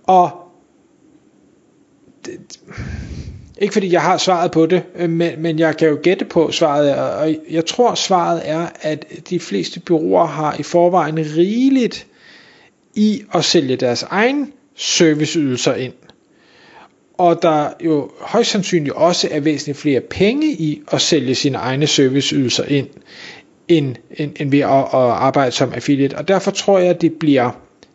Og 0.04 0.32
det, 2.26 2.60
ikke 3.58 3.74
fordi 3.74 3.92
jeg 3.92 4.02
har 4.02 4.18
svaret 4.18 4.52
på 4.52 4.66
det, 4.66 4.84
øh, 4.96 5.10
men, 5.10 5.32
men 5.42 5.60
jeg 5.60 5.78
kan 5.78 5.88
jo 5.88 6.00
gætte 6.04 6.26
på 6.26 6.52
svaret, 6.52 6.96
og 6.96 7.36
jeg 7.50 7.66
tror 7.66 7.96
svaret 7.96 8.42
er, 8.46 8.68
at 8.82 9.06
de 9.30 9.40
fleste 9.40 9.80
byråer 9.80 10.26
har 10.26 10.56
i 10.60 10.64
forvejen 10.64 11.18
rigeligt 11.18 12.08
i 12.96 13.24
at 13.34 13.46
sælge 13.46 13.76
deres 13.76 14.04
egen 14.04 14.52
serviceydelser 14.76 15.76
ind. 15.76 15.94
Og 17.18 17.40
der 17.42 17.70
jo 17.86 18.12
højst 18.20 18.52
sandsynligt 18.52 18.96
også 18.96 19.28
er 19.32 19.40
væsentligt 19.40 19.78
flere 19.78 20.02
penge 20.02 20.48
i 20.52 20.82
at 20.92 21.02
sælge 21.02 21.36
sine 21.36 21.58
egne 21.58 21.88
serviceydelser 21.88 22.64
ind, 22.64 22.88
end, 23.68 23.96
end, 24.18 24.32
end 24.40 24.52
ved 24.52 24.60
at, 24.60 24.70
at 24.70 24.94
arbejde 24.94 25.52
som 25.52 25.74
affiliate. 25.74 26.18
Og 26.18 26.28
derfor 26.28 26.52
tror 26.52 26.80
jeg, 26.80 26.90
at 26.90 27.02
det 27.02 27.14
bliver 27.14 27.52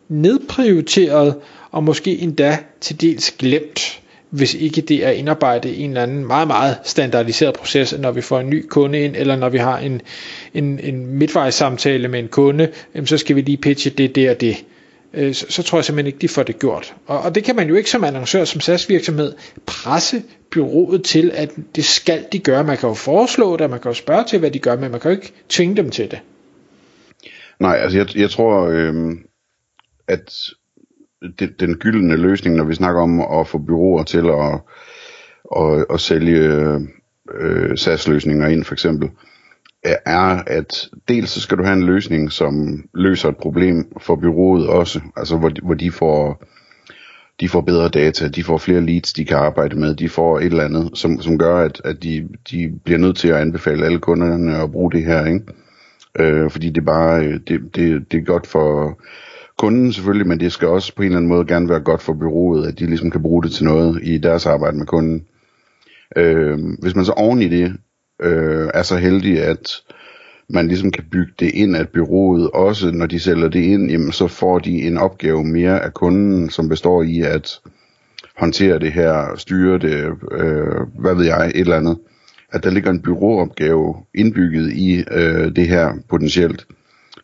nedprioriteret, 0.09 1.35
og 1.71 1.83
måske 1.83 2.17
endda 2.19 2.57
til 2.81 3.01
dels 3.01 3.31
glemt 3.31 4.01
hvis 4.31 4.53
ikke 4.53 4.81
det 4.81 5.05
er 5.05 5.09
indarbejdet 5.11 5.69
i 5.69 5.81
en 5.81 5.89
eller 5.89 6.03
anden 6.03 6.25
meget, 6.27 6.47
meget 6.47 6.77
standardiseret 6.83 7.53
proces, 7.55 7.95
når 7.99 8.11
vi 8.11 8.21
får 8.21 8.39
en 8.39 8.49
ny 8.49 8.65
kunde 8.67 8.99
ind, 8.99 9.15
eller 9.15 9.35
når 9.35 9.49
vi 9.49 9.57
har 9.57 9.77
en, 9.79 10.01
en, 10.53 10.79
en 10.79 11.05
midtvejssamtale 11.05 12.07
med 12.07 12.19
en 12.19 12.27
kunde, 12.27 12.69
så 13.05 13.17
skal 13.17 13.35
vi 13.35 13.41
lige 13.41 13.57
pitche 13.57 13.89
det, 13.91 14.15
det 14.15 14.29
og 14.29 14.41
det. 14.41 14.63
Øh, 15.13 15.33
så, 15.33 15.45
så 15.49 15.63
tror 15.63 15.77
jeg 15.77 15.85
simpelthen 15.85 16.07
ikke, 16.07 16.21
de 16.21 16.27
får 16.27 16.43
det 16.43 16.59
gjort. 16.59 16.95
Og, 17.05 17.19
og 17.19 17.35
det 17.35 17.43
kan 17.43 17.55
man 17.55 17.67
jo 17.67 17.75
ikke 17.75 17.89
som 17.89 18.03
annoncør, 18.03 18.45
som 18.45 18.61
SAS-virksomhed, 18.61 19.33
presse 19.65 20.23
byrådet 20.51 21.03
til, 21.03 21.31
at 21.33 21.51
det 21.75 21.85
skal 21.85 22.25
de 22.31 22.39
gøre. 22.39 22.63
Man 22.63 22.77
kan 22.77 22.89
jo 22.89 22.95
foreslå 22.95 23.57
det, 23.57 23.69
man 23.69 23.79
kan 23.79 23.89
jo 23.89 23.95
spørge 23.95 24.23
til, 24.23 24.39
hvad 24.39 24.51
de 24.51 24.59
gør, 24.59 24.75
men 24.75 24.91
man 24.91 24.99
kan 24.99 25.11
jo 25.11 25.17
ikke 25.17 25.33
tvinge 25.49 25.75
dem 25.75 25.89
til 25.89 26.11
det. 26.11 26.19
Nej, 27.59 27.75
altså 27.75 27.97
jeg, 27.97 28.17
jeg 28.17 28.29
tror, 28.29 28.67
øh, 28.67 28.93
at 30.07 30.33
det, 31.39 31.59
den 31.59 31.75
gyldne 31.75 32.15
løsning, 32.15 32.55
når 32.55 32.63
vi 32.63 32.75
snakker 32.75 33.01
om 33.01 33.39
at 33.39 33.47
få 33.47 33.57
byråer 33.57 34.03
til 34.03 34.29
at, 34.29 34.61
at, 35.57 35.85
at 35.93 35.99
sælge 35.99 36.39
øh, 37.39 37.77
SAS-løsninger 37.77 38.47
ind 38.47 38.63
for 38.63 38.73
eksempel, 38.73 39.09
er, 39.83 40.43
at 40.47 40.89
dels 41.07 41.29
så 41.29 41.41
skal 41.41 41.57
du 41.57 41.63
have 41.63 41.77
en 41.77 41.83
løsning, 41.83 42.31
som 42.31 42.83
løser 42.93 43.29
et 43.29 43.37
problem 43.37 43.93
for 44.01 44.15
byrådet 44.15 44.67
også, 44.67 45.01
altså 45.15 45.37
hvor, 45.37 45.51
hvor 45.63 45.73
de 45.73 45.91
får 45.91 46.43
de 47.39 47.49
får 47.49 47.61
bedre 47.61 47.89
data, 47.89 48.27
de 48.27 48.43
får 48.43 48.57
flere 48.57 48.81
leads, 48.81 49.13
de 49.13 49.25
kan 49.25 49.37
arbejde 49.37 49.79
med, 49.79 49.95
de 49.95 50.09
får 50.09 50.39
et 50.39 50.45
eller 50.45 50.63
andet, 50.63 50.89
som, 50.93 51.21
som 51.21 51.37
gør, 51.37 51.57
at, 51.57 51.81
at 51.85 52.03
de, 52.03 52.29
de 52.51 52.79
bliver 52.83 52.99
nødt 52.99 53.17
til 53.17 53.27
at 53.27 53.37
anbefale 53.37 53.85
alle 53.85 53.99
kunderne 53.99 54.57
at 54.57 54.71
bruge 54.71 54.91
det 54.91 55.05
her, 55.05 55.25
ikke? 55.25 55.41
Øh, 56.19 56.51
fordi 56.51 56.69
det 56.69 56.81
er 56.81 56.85
bare, 56.85 57.25
øh, 57.25 57.39
det, 57.47 57.75
det, 57.75 58.11
det 58.11 58.17
er 58.17 58.25
godt 58.25 58.47
for, 58.47 58.97
kunden 59.57 59.93
selvfølgelig, 59.93 60.27
men 60.27 60.39
det 60.39 60.51
skal 60.51 60.67
også 60.67 60.95
på 60.95 61.01
en 61.01 61.05
eller 61.05 61.17
anden 61.17 61.29
måde 61.29 61.45
gerne 61.45 61.69
være 61.69 61.79
godt 61.79 62.01
for 62.01 62.13
byrådet, 62.13 62.67
at 62.67 62.79
de 62.79 62.85
ligesom 62.85 63.11
kan 63.11 63.21
bruge 63.21 63.43
det 63.43 63.51
til 63.51 63.65
noget 63.65 63.99
i 64.03 64.17
deres 64.17 64.45
arbejde 64.45 64.77
med 64.77 64.85
kunden. 64.85 65.25
Øh, 66.15 66.59
hvis 66.81 66.95
man 66.95 67.05
så 67.05 67.11
oven 67.11 67.41
i 67.41 67.47
det 67.47 67.75
øh, 68.21 68.69
er 68.73 68.83
så 68.83 68.97
heldig, 68.97 69.43
at 69.43 69.71
man 70.49 70.67
ligesom 70.67 70.91
kan 70.91 71.03
bygge 71.11 71.33
det 71.39 71.51
ind, 71.53 71.75
at 71.75 71.89
byrådet 71.89 72.49
også, 72.53 72.91
når 72.91 73.05
de 73.05 73.19
sælger 73.19 73.47
det 73.47 73.59
ind, 73.59 73.91
jamen, 73.91 74.11
så 74.11 74.27
får 74.27 74.59
de 74.59 74.81
en 74.81 74.97
opgave 74.97 75.43
mere 75.43 75.83
af 75.83 75.93
kunden, 75.93 76.49
som 76.49 76.69
består 76.69 77.03
i 77.03 77.21
at 77.21 77.59
håndtere 78.37 78.79
det 78.79 78.91
her, 78.91 79.35
styre 79.37 79.79
det, 79.79 80.13
øh, 80.31 80.99
hvad 80.99 81.15
ved 81.15 81.25
jeg, 81.25 81.47
et 81.47 81.59
eller 81.59 81.77
andet. 81.77 81.97
At 82.51 82.63
der 82.63 82.69
ligger 82.69 82.91
en 82.91 83.01
byråopgave 83.01 83.95
indbygget 84.15 84.73
i 84.73 85.03
øh, 85.11 85.55
det 85.55 85.67
her 85.67 85.93
potentielt 86.09 86.65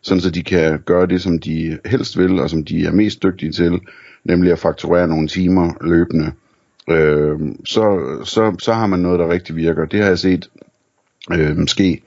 sådan 0.02 0.20
så 0.20 0.30
de 0.30 0.42
kan 0.42 0.80
gøre 0.86 1.06
det, 1.06 1.22
som 1.22 1.38
de 1.38 1.78
helst 1.84 2.18
vil, 2.18 2.38
og 2.40 2.50
som 2.50 2.64
de 2.64 2.86
er 2.86 2.92
mest 2.92 3.22
dygtige 3.22 3.52
til, 3.52 3.80
nemlig 4.24 4.52
at 4.52 4.58
fakturere 4.58 5.08
nogle 5.08 5.28
timer 5.28 5.72
løbende, 5.80 6.32
øh, 6.90 7.38
så, 7.64 8.00
så, 8.24 8.56
så 8.58 8.72
har 8.72 8.86
man 8.86 9.00
noget, 9.00 9.18
der 9.18 9.28
rigtig 9.28 9.56
virker. 9.56 9.84
Det 9.84 10.00
har 10.00 10.08
jeg 10.08 10.18
set 10.18 10.50
øh, 11.32 11.66
ske, 11.66 12.02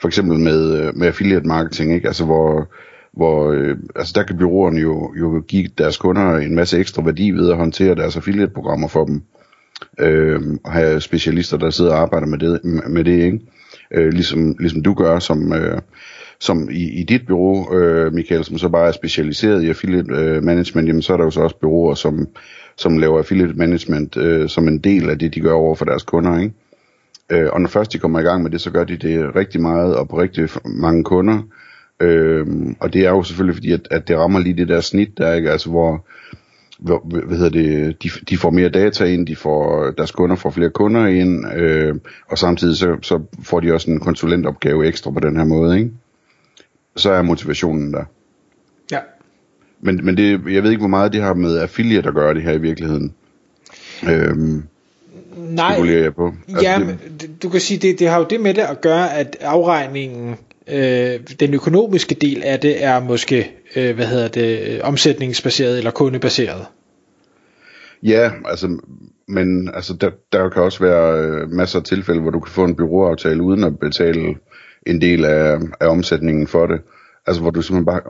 for 0.00 0.08
eksempel 0.08 0.38
med, 0.38 0.80
øh, 0.80 0.96
med 0.96 1.06
affiliate 1.06 1.46
marketing, 1.46 1.94
ikke? 1.94 2.08
Altså 2.08 2.24
hvor, 2.24 2.68
hvor 3.12 3.52
øh, 3.52 3.76
altså 3.96 4.12
der 4.16 4.22
kan 4.22 4.38
byråerne 4.38 4.80
jo, 4.80 5.14
jo 5.18 5.44
give 5.48 5.68
deres 5.78 5.96
kunder 5.96 6.36
en 6.36 6.54
masse 6.54 6.78
ekstra 6.78 7.02
værdi 7.02 7.30
ved 7.30 7.50
at 7.50 7.56
håndtere 7.56 7.94
deres 7.94 8.16
affiliate-programmer 8.16 8.88
for 8.88 9.04
dem, 9.04 9.22
øh, 10.00 10.40
og 10.64 10.72
have 10.72 11.00
specialister, 11.00 11.56
der 11.56 11.70
sidder 11.70 11.92
og 11.92 11.98
arbejder 11.98 12.26
med 12.26 12.38
det, 12.38 12.60
med 12.88 13.04
det 13.04 13.24
ikke? 13.24 13.40
Øh, 13.90 14.12
ligesom, 14.12 14.56
ligesom 14.60 14.82
du 14.82 14.94
gør 14.94 15.18
som, 15.18 15.52
øh, 15.52 15.80
som 16.40 16.68
i, 16.70 17.00
i 17.00 17.02
dit 17.02 17.26
bureau, 17.26 17.74
øh, 17.74 18.12
Michael, 18.12 18.44
som 18.44 18.58
så 18.58 18.68
bare 18.68 18.88
er 18.88 18.92
specialiseret 18.92 19.62
i 19.62 19.68
affiliate 19.68 20.14
øh, 20.14 20.42
management, 20.42 20.88
jamen 20.88 21.02
så 21.02 21.12
er 21.12 21.16
der 21.16 21.24
jo 21.24 21.30
så 21.30 21.40
også 21.40 21.56
bureauer, 21.60 21.94
som, 21.94 22.26
som 22.76 22.98
laver 22.98 23.18
affiliate 23.18 23.54
management 23.54 24.16
øh, 24.16 24.48
som 24.48 24.68
en 24.68 24.78
del 24.78 25.10
af 25.10 25.18
det, 25.18 25.34
de 25.34 25.40
gør 25.40 25.52
over 25.52 25.74
for 25.74 25.84
deres 25.84 26.02
kunder, 26.02 26.38
ikke? 26.38 26.54
Øh, 27.30 27.48
og 27.52 27.60
når 27.60 27.68
først 27.68 27.92
de 27.92 27.98
kommer 27.98 28.20
i 28.20 28.22
gang 28.22 28.42
med 28.42 28.50
det, 28.50 28.60
så 28.60 28.70
gør 28.70 28.84
de 28.84 28.96
det 28.96 29.36
rigtig 29.36 29.60
meget 29.60 29.96
og 29.96 30.08
på 30.08 30.20
rigtig 30.20 30.48
mange 30.64 31.04
kunder. 31.04 31.42
Øh, 32.00 32.46
og 32.80 32.92
det 32.92 33.06
er 33.06 33.10
jo 33.10 33.22
selvfølgelig 33.22 33.56
fordi, 33.56 33.72
at, 33.72 33.88
at 33.90 34.08
det 34.08 34.18
rammer 34.18 34.38
lige 34.38 34.56
det 34.56 34.68
der 34.68 34.80
snit 34.80 35.18
der, 35.18 35.32
ikke? 35.32 35.50
Altså 35.50 35.70
hvor, 35.70 36.06
hvor 36.78 37.24
hvad 37.26 37.36
hedder 37.38 37.50
det, 37.50 38.02
de, 38.02 38.10
de 38.28 38.36
får 38.36 38.50
mere 38.50 38.68
data 38.68 39.04
ind, 39.04 39.26
de 39.26 39.36
får, 39.36 39.90
deres 39.90 40.10
kunder 40.10 40.36
får 40.36 40.50
flere 40.50 40.70
kunder 40.70 41.06
ind, 41.06 41.52
øh, 41.54 41.94
og 42.30 42.38
samtidig 42.38 42.76
så, 42.76 42.96
så 43.02 43.22
får 43.42 43.60
de 43.60 43.72
også 43.72 43.90
en 43.90 44.00
konsulentopgave 44.00 44.86
ekstra 44.86 45.10
på 45.10 45.20
den 45.20 45.36
her 45.36 45.44
måde, 45.44 45.78
ikke? 45.78 45.90
så 46.96 47.10
er 47.10 47.22
motivationen 47.22 47.92
der. 47.92 48.04
Ja. 48.90 48.98
Men, 49.80 50.04
men 50.04 50.16
det, 50.16 50.30
jeg 50.30 50.62
ved 50.62 50.70
ikke, 50.70 50.80
hvor 50.80 50.88
meget 50.88 51.12
det 51.12 51.22
har 51.22 51.34
med 51.34 51.58
affiliate 51.58 52.08
at 52.08 52.14
gøre 52.14 52.34
det 52.34 52.42
her 52.42 52.52
i 52.52 52.60
virkeligheden. 52.60 53.14
Øhm, 54.08 54.62
Nej, 55.36 56.02
jeg 56.02 56.14
på. 56.14 56.32
Altså, 56.48 56.62
ja, 56.62 56.80
det, 57.20 57.42
du 57.42 57.48
kan 57.48 57.60
sige, 57.60 57.78
det, 57.78 57.98
det 57.98 58.08
har 58.08 58.18
jo 58.18 58.26
det 58.30 58.40
med 58.40 58.54
det 58.54 58.62
at 58.62 58.80
gøre, 58.80 59.14
at 59.14 59.36
afregningen, 59.40 60.36
øh, 60.68 61.20
den 61.40 61.54
økonomiske 61.54 62.14
del 62.14 62.42
af 62.42 62.60
det, 62.60 62.84
er 62.84 63.00
måske, 63.00 63.50
øh, 63.76 63.94
hvad 63.94 64.06
hedder 64.06 64.28
det, 64.28 64.82
omsætningsbaseret 64.82 65.78
eller 65.78 65.90
kundebaseret. 65.90 66.66
Ja, 68.02 68.30
altså, 68.44 68.78
men 69.28 69.70
altså, 69.74 69.94
der, 69.94 70.10
der 70.32 70.48
kan 70.48 70.62
også 70.62 70.84
være 70.84 71.20
øh, 71.20 71.50
masser 71.50 71.78
af 71.78 71.84
tilfælde, 71.84 72.20
hvor 72.20 72.30
du 72.30 72.40
kan 72.40 72.52
få 72.52 72.64
en 72.64 72.76
byråaftale 72.76 73.42
uden 73.42 73.64
at 73.64 73.78
betale 73.78 74.34
en 74.86 75.00
del 75.00 75.24
af, 75.24 75.58
af 75.80 75.86
omsætningen 75.86 76.46
for 76.46 76.66
det. 76.66 76.80
Altså, 77.26 77.42
hvor 77.42 77.50
du 77.50 77.62
simpelthen 77.62 77.84
bare, 77.84 78.00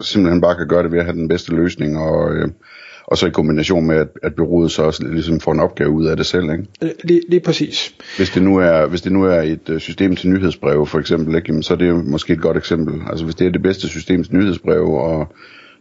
simpelthen 0.00 0.40
bare 0.40 0.56
kan 0.56 0.68
gøre 0.68 0.82
det 0.82 0.92
ved 0.92 0.98
at 0.98 1.04
have 1.04 1.16
den 1.16 1.28
bedste 1.28 1.54
løsning, 1.54 1.98
og, 1.98 2.34
øh, 2.34 2.48
og 3.06 3.18
så 3.18 3.26
i 3.26 3.30
kombination 3.30 3.86
med, 3.86 3.96
at, 3.96 4.08
at 4.22 4.34
byrådet 4.34 4.72
så 4.72 4.82
også 4.82 5.06
ligesom 5.06 5.40
får 5.40 5.52
en 5.52 5.60
opgave 5.60 5.90
ud 5.90 6.06
af 6.06 6.16
det 6.16 6.26
selv. 6.26 6.44
Ikke? 6.44 6.64
Øh, 6.82 6.90
lige, 7.04 7.20
lige 7.28 7.40
præcis. 7.40 7.94
Hvis 8.16 8.30
det, 8.30 8.42
nu 8.42 8.56
er, 8.56 8.86
hvis 8.86 9.02
det 9.02 9.12
nu 9.12 9.24
er 9.24 9.40
et 9.40 9.68
øh, 9.68 9.80
system 9.80 10.16
til 10.16 10.28
nyhedsbreve 10.28 10.86
for 10.86 10.98
eksempel, 10.98 11.34
ikke, 11.34 11.48
jamen, 11.48 11.62
så 11.62 11.74
er 11.74 11.78
det 11.78 12.06
måske 12.06 12.32
et 12.32 12.40
godt 12.40 12.56
eksempel. 12.56 13.02
Altså 13.10 13.24
hvis 13.24 13.34
det 13.34 13.46
er 13.46 13.50
det 13.50 13.62
bedste 13.62 13.88
system 13.88 14.24
til 14.24 14.34
nyhedsbreve, 14.34 15.00
og 15.00 15.28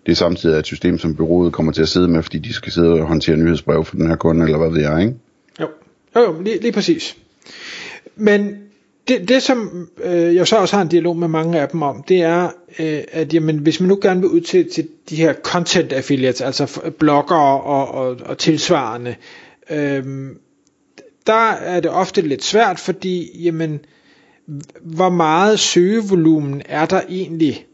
det 0.05 0.11
er 0.11 0.15
samtidig 0.15 0.59
et 0.59 0.65
system, 0.65 0.97
som 0.97 1.15
byrådet 1.15 1.53
kommer 1.53 1.71
til 1.71 1.81
at 1.81 1.89
sidde 1.89 2.07
med, 2.07 2.23
fordi 2.23 2.39
de 2.39 2.53
skal 2.53 2.71
sidde 2.71 2.91
og 2.91 3.07
håndtere 3.07 3.37
nyhedsbrev 3.37 3.85
for 3.85 3.95
den 3.95 4.07
her 4.07 4.15
kunde, 4.15 4.45
eller 4.45 4.57
hvad 4.57 4.69
ved 4.69 4.81
jeg, 4.81 5.01
ikke? 5.01 5.13
Jo, 5.59 5.67
jo, 6.15 6.21
jo 6.21 6.41
lige, 6.41 6.61
lige 6.61 6.71
præcis. 6.71 7.17
Men 8.15 8.62
det, 9.07 9.29
det 9.29 9.43
som 9.43 9.89
øh, 10.03 10.35
jeg 10.35 10.47
så 10.47 10.57
også 10.57 10.75
har 10.75 10.81
en 10.81 10.87
dialog 10.87 11.17
med 11.17 11.27
mange 11.27 11.59
af 11.59 11.69
dem 11.69 11.81
om, 11.81 12.03
det 12.07 12.21
er, 12.21 12.49
øh, 12.79 13.03
at 13.11 13.33
jamen, 13.33 13.57
hvis 13.57 13.79
man 13.79 13.89
nu 13.89 13.99
gerne 14.01 14.21
vil 14.21 14.29
ud 14.29 14.41
til, 14.41 14.71
til 14.71 14.87
de 15.09 15.15
her 15.15 15.33
content 15.33 15.93
affiliates, 15.93 16.41
altså 16.41 16.91
bloggere 16.99 17.61
og, 17.61 17.87
og, 17.87 18.17
og 18.25 18.37
tilsvarende, 18.37 19.15
øh, 19.69 20.03
der 21.27 21.51
er 21.51 21.79
det 21.79 21.91
ofte 21.91 22.21
lidt 22.21 22.43
svært, 22.43 22.79
fordi 22.79 23.41
jamen, 23.43 23.79
hvor 24.81 25.09
meget 25.09 25.59
søgevolumen 25.59 26.61
er 26.65 26.85
der 26.85 27.01
egentlig? 27.09 27.65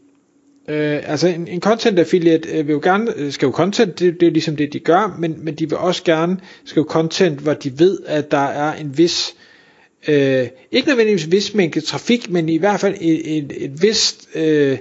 Øh, 0.68 1.00
altså 1.04 1.28
en, 1.28 1.48
en 1.48 1.60
content 1.60 1.98
affiliate 1.98 2.48
øh, 2.48 2.66
vil 2.66 2.72
jo 2.72 2.80
gerne 2.82 3.12
øh, 3.16 3.32
skrive 3.32 3.52
content, 3.52 3.98
det, 3.98 4.20
det 4.20 4.26
er 4.26 4.32
ligesom 4.32 4.56
det 4.56 4.72
de 4.72 4.78
gør, 4.78 5.16
men, 5.18 5.36
men 5.44 5.54
de 5.54 5.68
vil 5.68 5.78
også 5.78 6.04
gerne 6.04 6.38
skrive 6.64 6.86
content, 6.88 7.38
hvor 7.38 7.54
de 7.54 7.78
ved, 7.78 7.98
at 8.06 8.30
der 8.30 8.38
er 8.38 8.72
en 8.72 8.98
vis 8.98 9.34
øh, 10.08 10.46
ikke 10.70 10.88
nødvendigvis 10.88 11.24
en 11.24 11.32
vis 11.32 11.54
mængde 11.54 11.80
trafik, 11.80 12.30
men 12.30 12.48
i 12.48 12.56
hvert 12.56 12.80
fald 12.80 12.94
et, 13.00 13.36
et, 13.36 13.52
et 13.56 13.82
vist 13.82 14.28
øh, 14.34 14.78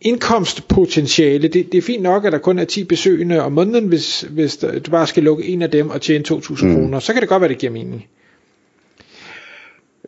indkomstpotentiale. 0.00 1.48
Det, 1.48 1.72
det 1.72 1.78
er 1.78 1.82
fint 1.82 2.02
nok, 2.02 2.24
at 2.24 2.32
der 2.32 2.38
kun 2.38 2.58
er 2.58 2.64
10 2.64 2.84
besøgende 2.84 3.42
om 3.42 3.52
måneden, 3.52 3.88
hvis, 3.88 4.20
hvis 4.20 4.56
du 4.56 4.90
bare 4.90 5.06
skal 5.06 5.22
lukke 5.22 5.44
en 5.44 5.62
af 5.62 5.70
dem 5.70 5.90
og 5.90 6.00
tjene 6.00 6.24
2.000 6.28 6.66
mm. 6.66 6.74
kroner. 6.74 6.98
Så 6.98 7.12
kan 7.12 7.20
det 7.20 7.28
godt 7.28 7.40
være, 7.40 7.48
det 7.48 7.58
giver 7.58 7.72
mening. 7.72 8.06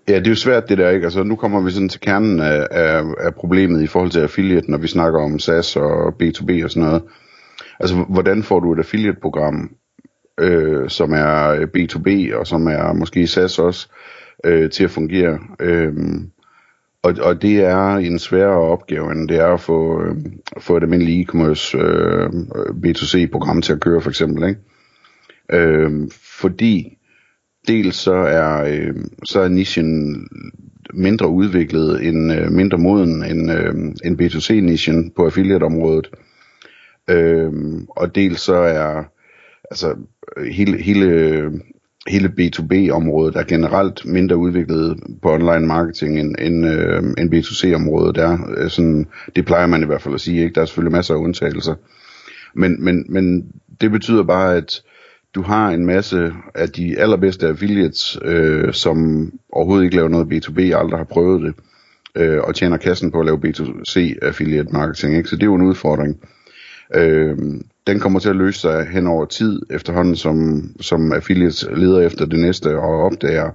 Ja, 0.09 0.18
det 0.18 0.26
er 0.26 0.30
jo 0.30 0.37
svært 0.37 0.68
det 0.68 0.78
der, 0.78 0.90
ikke? 0.90 1.04
Altså 1.04 1.23
nu 1.23 1.37
kommer 1.37 1.61
vi 1.61 1.71
sådan 1.71 1.88
til 1.88 2.00
kernen 2.00 2.40
af, 2.40 2.66
af, 2.71 3.02
af 3.18 3.35
problemet 3.35 3.83
i 3.83 3.87
forhold 3.87 4.11
til 4.11 4.21
affiliate, 4.21 4.71
når 4.71 4.78
vi 4.78 4.88
snakker 4.88 5.21
om 5.21 5.38
SaaS 5.38 5.76
og 5.76 6.09
B2B 6.23 6.64
og 6.64 6.71
sådan 6.71 6.83
noget. 6.83 7.02
Altså, 7.80 7.97
hvordan 8.09 8.42
får 8.42 8.61
du 8.61 8.73
et 8.73 8.78
affiliate-program, 8.78 9.71
øh, 10.40 10.88
som 10.88 11.12
er 11.12 11.66
B2B, 11.76 12.37
og 12.37 12.47
som 12.47 12.66
er 12.66 12.92
måske 12.92 13.26
SaaS 13.26 13.59
også, 13.59 13.88
øh, 13.90 14.24
Øh, 14.45 14.71
til 14.71 14.85
at 14.85 14.91
fungere. 14.91 15.38
Øh, 15.61 15.95
og, 17.03 17.14
og 17.21 17.43
det 17.43 17.64
er 17.64 17.97
en 17.97 18.19
sværere 18.19 18.61
opgave, 18.61 19.12
end 19.12 19.29
det 19.29 19.37
er 19.37 19.47
at 19.47 19.61
få, 19.61 20.03
øh, 20.03 20.17
få 20.59 20.76
et 20.76 20.83
almindeligt 20.83 21.29
e-commerce 21.29 21.79
øh, 21.79 22.31
B2C-program 22.85 23.62
til 23.62 23.73
at 23.73 23.81
køre, 23.81 24.00
for 24.00 24.11
eksempel. 24.11 24.49
Ikke? 24.49 24.61
Øh, 25.53 26.11
fordi 26.41 26.99
dels 27.69 27.97
så 27.97 28.14
er, 28.14 28.64
øh, 28.64 28.95
så 29.25 29.41
er 29.41 29.49
nichen 29.49 30.19
mindre 30.95 31.29
udviklet, 31.29 32.07
end, 32.07 32.33
øh, 32.33 32.53
mindre 32.53 32.79
moden 32.79 33.25
end, 33.25 33.53
øh, 33.53 33.75
end 34.05 34.21
B2C-nichen 34.21 35.12
på 35.17 35.25
affiliate-området. 35.26 36.11
Øh, 37.11 37.53
og 37.88 38.14
dels 38.14 38.41
så 38.41 38.55
er 38.55 39.05
altså 39.71 39.97
hele, 40.50 40.83
hele 40.83 41.50
hele 42.09 42.33
B2B-området 42.41 43.37
er 43.37 43.45
generelt 43.45 44.07
mindre 44.07 44.37
udviklet 44.37 45.01
på 45.23 45.33
online 45.33 45.67
marketing 45.67 46.21
end, 46.21 46.35
end, 46.39 46.67
øh, 46.67 47.03
end 47.19 47.35
B2C-området 47.35 48.17
er. 48.17 48.39
Øh, 48.57 48.71
sådan, 48.71 49.07
det 49.37 49.45
plejer 49.45 49.67
man 49.67 49.83
i 49.83 49.87
hvert 49.87 50.03
fald 50.03 50.15
at 50.15 50.21
sige. 50.21 50.43
Ikke? 50.43 50.55
Der 50.55 50.61
er 50.61 50.65
selvfølgelig 50.65 50.93
masser 50.93 51.15
af 51.15 51.19
undtagelser. 51.19 51.75
Men, 52.55 52.85
men, 52.85 53.07
men 53.09 53.47
det 53.81 53.91
betyder 53.91 54.23
bare, 54.23 54.57
at 54.57 54.83
du 55.35 55.43
har 55.43 55.71
en 55.71 55.87
masse 55.87 56.33
af 56.55 56.69
de 56.69 56.99
allerbedste 56.99 57.49
affiliates, 57.49 58.19
øh, 58.25 58.73
som 58.73 59.31
overhovedet 59.53 59.85
ikke 59.85 59.97
laver 59.97 60.09
noget 60.09 60.33
B2B, 60.33 60.61
aldrig 60.61 60.99
har 60.99 61.05
prøvet 61.05 61.43
det, 61.43 61.55
øh, 62.17 62.41
og 62.43 62.55
tjener 62.55 62.77
kassen 62.77 63.11
på 63.11 63.21
at 63.21 63.27
lave 63.27 63.41
B2C 63.47 64.19
affiliate 64.23 64.73
marketing. 64.73 65.17
Ikke? 65.17 65.29
Så 65.29 65.37
det 65.37 65.43
er 65.43 65.47
jo 65.47 65.55
en 65.55 65.63
udfordring. 65.63 66.21
Øh, 66.97 67.37
den 67.87 68.00
kommer 68.00 68.21
til 68.21 68.29
at 68.29 68.37
løse 68.37 68.61
sig 68.61 68.87
hen 68.87 69.07
over 69.07 69.25
tid, 69.25 69.62
efterhånden 69.71 70.17
som, 70.17 70.69
som 70.81 71.12
affiliates 71.12 71.67
leder 71.76 72.00
efter 72.00 72.26
det 72.26 72.38
næste 72.38 72.79
og 72.79 73.03
opdager, 73.05 73.50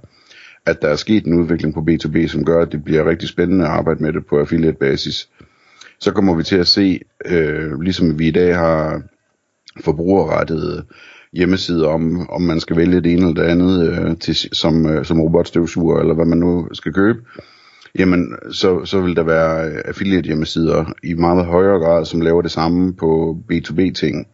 at 0.65 0.81
der 0.81 0.87
er 0.87 0.95
sket 0.95 1.25
en 1.25 1.39
udvikling 1.39 1.73
på 1.73 1.79
B2B, 1.79 2.27
som 2.27 2.45
gør, 2.45 2.61
at 2.61 2.71
det 2.71 2.83
bliver 2.83 3.09
rigtig 3.09 3.29
spændende 3.29 3.65
at 3.65 3.71
arbejde 3.71 4.03
med 4.03 4.13
det 4.13 4.25
på 4.25 4.39
affiliate-basis. 4.39 5.29
Så 5.99 6.11
kommer 6.11 6.35
vi 6.35 6.43
til 6.43 6.55
at 6.55 6.67
se, 6.67 7.01
øh, 7.25 7.81
ligesom 7.81 8.19
vi 8.19 8.27
i 8.27 8.31
dag 8.31 8.55
har 8.55 9.01
forbrugerrettede 9.79 10.85
hjemmesider 11.33 11.87
om, 11.87 12.29
om 12.29 12.41
man 12.41 12.59
skal 12.59 12.77
vælge 12.77 13.01
det 13.01 13.11
ene 13.13 13.21
eller 13.21 13.43
det 13.43 13.49
andet 13.49 13.89
øh, 13.89 14.17
til, 14.17 14.35
som, 14.35 14.85
øh, 14.85 15.05
som 15.05 15.21
robotstøvsuger, 15.21 15.99
eller 15.99 16.13
hvad 16.15 16.25
man 16.25 16.37
nu 16.37 16.67
skal 16.73 16.93
købe, 16.93 17.19
jamen 17.99 18.35
så, 18.51 18.85
så 18.85 19.01
vil 19.01 19.15
der 19.15 19.23
være 19.23 19.67
øh, 19.69 19.81
affiliate 19.85 20.27
hjemmesider 20.27 20.85
i 21.03 21.13
meget 21.13 21.45
højere 21.45 21.79
grad, 21.79 22.05
som 22.05 22.21
laver 22.21 22.41
det 22.41 22.51
samme 22.51 22.93
på 22.95 23.37
B2B 23.51 23.91
ting. 23.91 24.27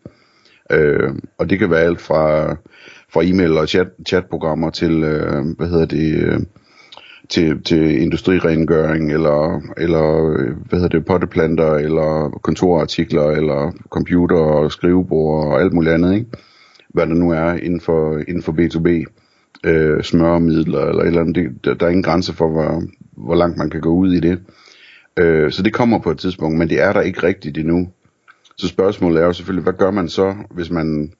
Øh, 0.71 1.09
og 1.37 1.49
det 1.49 1.59
kan 1.59 1.69
være 1.69 1.81
alt 1.81 2.01
fra, 2.01 2.51
fra 3.13 3.21
e-mail 3.23 3.57
og 3.57 3.67
chat, 3.67 3.87
chatprogrammer 4.07 4.69
til, 4.69 5.03
øh, 5.03 5.45
hvad 5.57 5.67
hedder 5.67 5.85
det, 5.85 6.15
øh, 6.15 6.39
til, 7.29 7.63
til 7.63 8.01
industrirengøring, 8.01 9.11
eller, 9.11 9.61
eller 9.77 10.31
øh, 10.31 10.57
hvad 10.69 10.79
hedder 10.79 10.97
det, 10.97 11.05
potteplanter, 11.05 11.73
eller 11.73 12.39
kontorartikler, 12.43 13.29
eller 13.29 13.71
computer 13.89 14.37
og 14.37 14.71
skrivebord 14.71 15.47
og 15.47 15.61
alt 15.61 15.73
muligt 15.73 15.93
andet, 15.93 16.13
ikke? 16.15 16.29
Hvad 16.89 17.07
der 17.07 17.13
nu 17.13 17.31
er 17.31 17.53
inden 17.53 17.81
for, 17.81 18.17
inden 18.27 18.43
for 18.43 18.51
B2B 18.51 19.05
øh, 19.65 20.03
smøremidler 20.03 20.85
eller 20.85 21.01
et 21.01 21.07
eller 21.07 21.21
andet. 21.21 21.35
Det, 21.35 21.65
der, 21.65 21.73
der 21.73 21.85
er 21.85 21.89
ingen 21.89 22.03
grænse 22.03 22.33
for, 22.33 22.49
hvor, 22.49 22.83
hvor 23.17 23.35
langt 23.35 23.57
man 23.57 23.69
kan 23.69 23.81
gå 23.81 23.89
ud 23.89 24.13
i 24.13 24.19
det. 24.19 24.39
Øh, 25.17 25.51
så 25.51 25.63
det 25.63 25.73
kommer 25.73 25.99
på 25.99 26.11
et 26.11 26.17
tidspunkt, 26.17 26.57
men 26.57 26.69
det 26.69 26.81
er 26.81 26.93
der 26.93 27.01
ikke 27.01 27.23
rigtigt 27.23 27.57
endnu. 27.57 27.87
Så 28.57 28.67
spørgsmålet 28.67 29.21
er 29.21 29.25
jo 29.25 29.33
selvfølgelig, 29.33 29.63
hvad 29.63 29.73
gør 29.73 29.91
man 29.91 30.09
så, 30.09 30.35
hvis 30.49 30.69
man, 30.69 31.13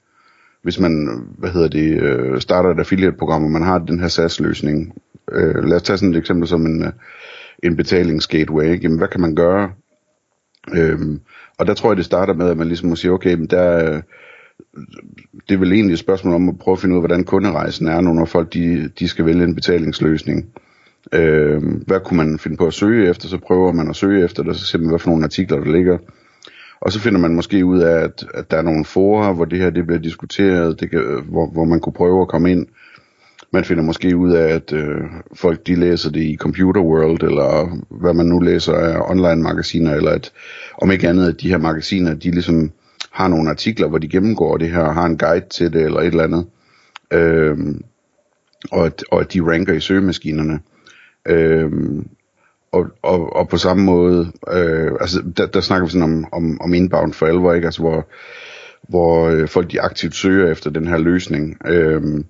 hvis 0.62 0.80
man 0.80 1.20
hvad 1.38 1.50
hedder 1.50 1.68
det, 1.68 2.02
øh, 2.02 2.40
starter 2.40 2.70
et 2.70 2.78
affiliate-program, 2.78 3.44
og 3.44 3.50
man 3.50 3.62
har 3.62 3.78
den 3.78 4.00
her 4.00 4.08
SaaS-løsning. 4.08 4.92
Øh, 5.32 5.64
lad 5.64 5.76
os 5.76 5.82
tage 5.82 5.98
sådan 5.98 6.14
et 6.14 6.18
eksempel 6.18 6.48
som 6.48 6.66
en, 6.66 6.82
øh, 6.82 6.92
en 7.62 7.76
betalingsgateway. 7.76 8.82
Jamen, 8.82 8.98
hvad 8.98 9.08
kan 9.08 9.20
man 9.20 9.34
gøre? 9.34 9.72
Øh, 10.74 10.98
og 11.58 11.66
der 11.66 11.74
tror 11.74 11.90
jeg, 11.90 11.96
det 11.96 12.04
starter 12.04 12.34
med, 12.34 12.50
at 12.50 12.56
man 12.56 12.66
ligesom 12.66 12.88
må 12.88 12.96
sige, 12.96 13.12
okay, 13.12 13.34
men 13.34 13.46
der, 13.46 13.94
øh, 13.94 14.02
det 15.48 15.54
er 15.54 15.58
vel 15.58 15.72
egentlig 15.72 15.92
et 15.92 15.98
spørgsmål 15.98 16.34
om 16.34 16.48
at 16.48 16.58
prøve 16.58 16.72
at 16.72 16.80
finde 16.80 16.94
ud 16.94 16.98
af, 16.98 17.02
hvordan 17.02 17.24
kunderejsen 17.24 17.86
er 17.86 18.00
nu, 18.00 18.12
når 18.12 18.24
folk 18.24 18.54
de, 18.54 18.88
de 18.98 19.08
skal 19.08 19.26
vælge 19.26 19.44
en 19.44 19.54
betalingsløsning. 19.54 20.46
Øh, 21.12 21.62
hvad 21.86 22.00
kunne 22.00 22.16
man 22.16 22.38
finde 22.38 22.56
på 22.56 22.66
at 22.66 22.74
søge 22.74 23.10
efter, 23.10 23.28
så 23.28 23.38
prøver 23.38 23.72
man 23.72 23.90
at 23.90 23.96
søge 23.96 24.24
efter 24.24 24.42
det, 24.42 24.56
så 24.56 24.66
ser 24.66 24.78
man, 24.78 24.88
hvad 24.88 24.98
for 24.98 25.10
nogle 25.10 25.24
artikler 25.24 25.58
der 25.58 25.72
ligger. 25.72 25.98
Og 26.80 26.92
så 26.92 27.00
finder 27.00 27.20
man 27.20 27.34
måske 27.34 27.64
ud 27.64 27.78
af, 27.80 28.04
at, 28.04 28.26
at 28.34 28.50
der 28.50 28.56
er 28.56 28.62
nogle 28.62 28.84
forer, 28.84 29.32
hvor 29.32 29.44
det 29.44 29.58
her 29.58 29.70
det 29.70 29.86
bliver 29.86 30.00
diskuteret, 30.00 30.80
det 30.80 30.90
kan, 30.90 30.98
øh, 30.98 31.28
hvor, 31.28 31.46
hvor 31.46 31.64
man 31.64 31.80
kunne 31.80 31.92
prøve 31.92 32.22
at 32.22 32.28
komme 32.28 32.50
ind. 32.50 32.66
Man 33.50 33.64
finder 33.64 33.82
måske 33.82 34.16
ud 34.16 34.32
af, 34.32 34.54
at 34.54 34.72
øh, 34.72 35.00
folk 35.34 35.66
de 35.66 35.74
læser 35.74 36.10
det 36.10 36.20
i 36.20 36.36
Computer 36.36 36.80
World, 36.80 37.22
eller 37.22 37.78
hvad 37.90 38.14
man 38.14 38.26
nu 38.26 38.38
læser 38.38 38.72
af 38.72 39.10
online 39.10 39.42
magasiner, 39.42 39.94
eller 39.94 40.10
at 40.10 40.32
om 40.82 40.90
ikke 40.90 41.08
andet, 41.08 41.28
at 41.28 41.40
de 41.40 41.48
her 41.48 41.58
magasiner, 41.58 42.14
de 42.14 42.30
ligesom 42.30 42.70
har 43.10 43.28
nogle 43.28 43.50
artikler, 43.50 43.88
hvor 43.88 43.98
de 43.98 44.08
gennemgår 44.08 44.56
det 44.56 44.70
her, 44.70 44.80
og 44.80 44.94
har 44.94 45.06
en 45.06 45.18
guide 45.18 45.48
til 45.50 45.72
det, 45.72 45.82
eller 45.82 46.00
et 46.00 46.06
eller 46.06 46.24
andet. 46.24 46.46
Øh, 47.12 47.58
og, 48.70 48.86
at, 48.86 49.04
og 49.10 49.20
at 49.20 49.32
de 49.32 49.40
ranker 49.40 49.72
i 49.72 49.80
søgemaskinerne. 49.80 50.60
Øhm, 51.28 52.06
og, 52.72 52.86
og, 53.02 53.36
og 53.36 53.48
på 53.48 53.56
samme 53.56 53.84
måde, 53.84 54.32
øh, 54.52 54.92
altså 55.00 55.22
der, 55.36 55.46
der 55.46 55.60
snakker 55.60 55.86
vi 55.86 55.92
sådan 55.92 56.02
om, 56.02 56.24
om, 56.32 56.60
om 56.60 56.74
inbound 56.74 57.12
for 57.12 57.26
alvor, 57.26 57.52
ikke? 57.52 57.66
Altså 57.66 57.80
hvor, 57.80 58.08
hvor 58.88 59.28
øh, 59.28 59.48
folk 59.48 59.72
de 59.72 59.80
aktivt 59.80 60.14
søger 60.14 60.52
efter 60.52 60.70
den 60.70 60.88
her 60.88 60.98
løsning. 60.98 61.56
Øhm, 61.66 62.24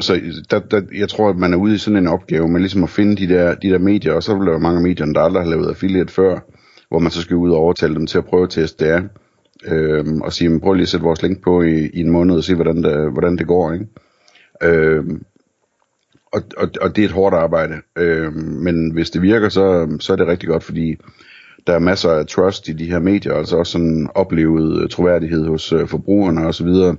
så 0.00 0.20
der, 0.50 0.58
der, 0.58 0.82
jeg 0.94 1.08
tror, 1.08 1.30
at 1.30 1.36
man 1.36 1.52
er 1.52 1.56
ude 1.56 1.74
i 1.74 1.78
sådan 1.78 1.96
en 1.96 2.06
opgave 2.06 2.48
med 2.48 2.60
ligesom 2.60 2.82
at 2.82 2.90
finde 2.90 3.16
de 3.16 3.34
der, 3.34 3.54
de 3.54 3.70
der 3.70 3.78
medier, 3.78 4.12
og 4.12 4.22
så 4.22 4.34
vil 4.34 4.46
der 4.46 4.52
være 4.52 4.60
mange 4.60 4.82
medier, 4.82 5.06
der 5.06 5.20
aldrig 5.20 5.42
har 5.42 5.50
lavet 5.50 5.68
affiliate 5.68 6.12
før, 6.12 6.38
hvor 6.88 6.98
man 6.98 7.10
så 7.10 7.20
skal 7.20 7.36
ud 7.36 7.50
og 7.50 7.58
overtale 7.58 7.94
dem 7.94 8.06
til 8.06 8.18
at 8.18 8.24
prøve 8.24 8.42
at 8.42 8.50
teste 8.50 8.84
det 8.84 8.90
af 8.90 9.02
øhm, 9.64 10.20
og 10.20 10.32
sige, 10.32 10.60
prøv 10.60 10.72
lige 10.72 10.82
at 10.82 10.88
sætte 10.88 11.04
vores 11.04 11.22
link 11.22 11.42
på 11.42 11.62
i, 11.62 11.90
i 11.94 12.00
en 12.00 12.10
måned 12.10 12.36
og 12.36 12.44
se, 12.44 12.54
hvordan 12.54 12.82
det, 12.82 13.12
hvordan 13.12 13.36
det 13.36 13.46
går. 13.46 13.72
Ikke? 13.72 13.86
Øhm, 14.62 15.22
og, 16.32 16.42
og, 16.56 16.70
og 16.80 16.96
det 16.96 17.02
er 17.02 17.08
et 17.08 17.14
hårdt 17.14 17.34
arbejde. 17.34 17.74
Øh, 17.96 18.32
men 18.34 18.90
hvis 18.90 19.10
det 19.10 19.22
virker, 19.22 19.48
så, 19.48 19.96
så 20.00 20.12
er 20.12 20.16
det 20.16 20.26
rigtig 20.26 20.48
godt, 20.48 20.64
fordi 20.64 20.96
der 21.66 21.74
er 21.74 21.78
masser 21.78 22.10
af 22.10 22.26
trust 22.26 22.68
i 22.68 22.72
de 22.72 22.90
her 22.90 22.98
medier, 22.98 23.34
altså 23.34 23.56
også 23.56 23.72
sådan 23.72 24.08
oplevet 24.14 24.90
troværdighed 24.90 25.46
hos 25.46 25.72
øh, 25.72 25.88
forbrugerne 25.88 26.46
osv. 26.46 26.66
Så, 26.66 26.96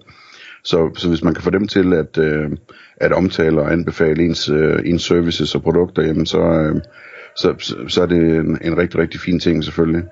så, 0.64 0.90
så 0.96 1.10
hvis 1.10 1.24
man 1.24 1.34
kan 1.34 1.44
få 1.44 1.50
dem 1.50 1.68
til 1.68 1.94
at, 1.94 2.18
øh, 2.18 2.52
at 2.98 3.12
omtale 3.12 3.62
og 3.62 3.72
anbefale 3.72 4.26
ens, 4.26 4.50
øh, 4.50 4.80
ens 4.86 5.04
services 5.04 5.56
og 5.56 5.62
produkter, 5.62 6.02
jamen 6.02 6.26
så, 6.26 6.42
øh, 6.42 6.76
så, 7.36 7.56
så, 7.60 7.76
så 7.88 8.02
er 8.02 8.06
det 8.06 8.18
en, 8.18 8.58
en 8.62 8.78
rigtig, 8.78 9.00
rigtig 9.00 9.20
fin 9.20 9.40
ting 9.40 9.64
selvfølgelig. 9.64 10.04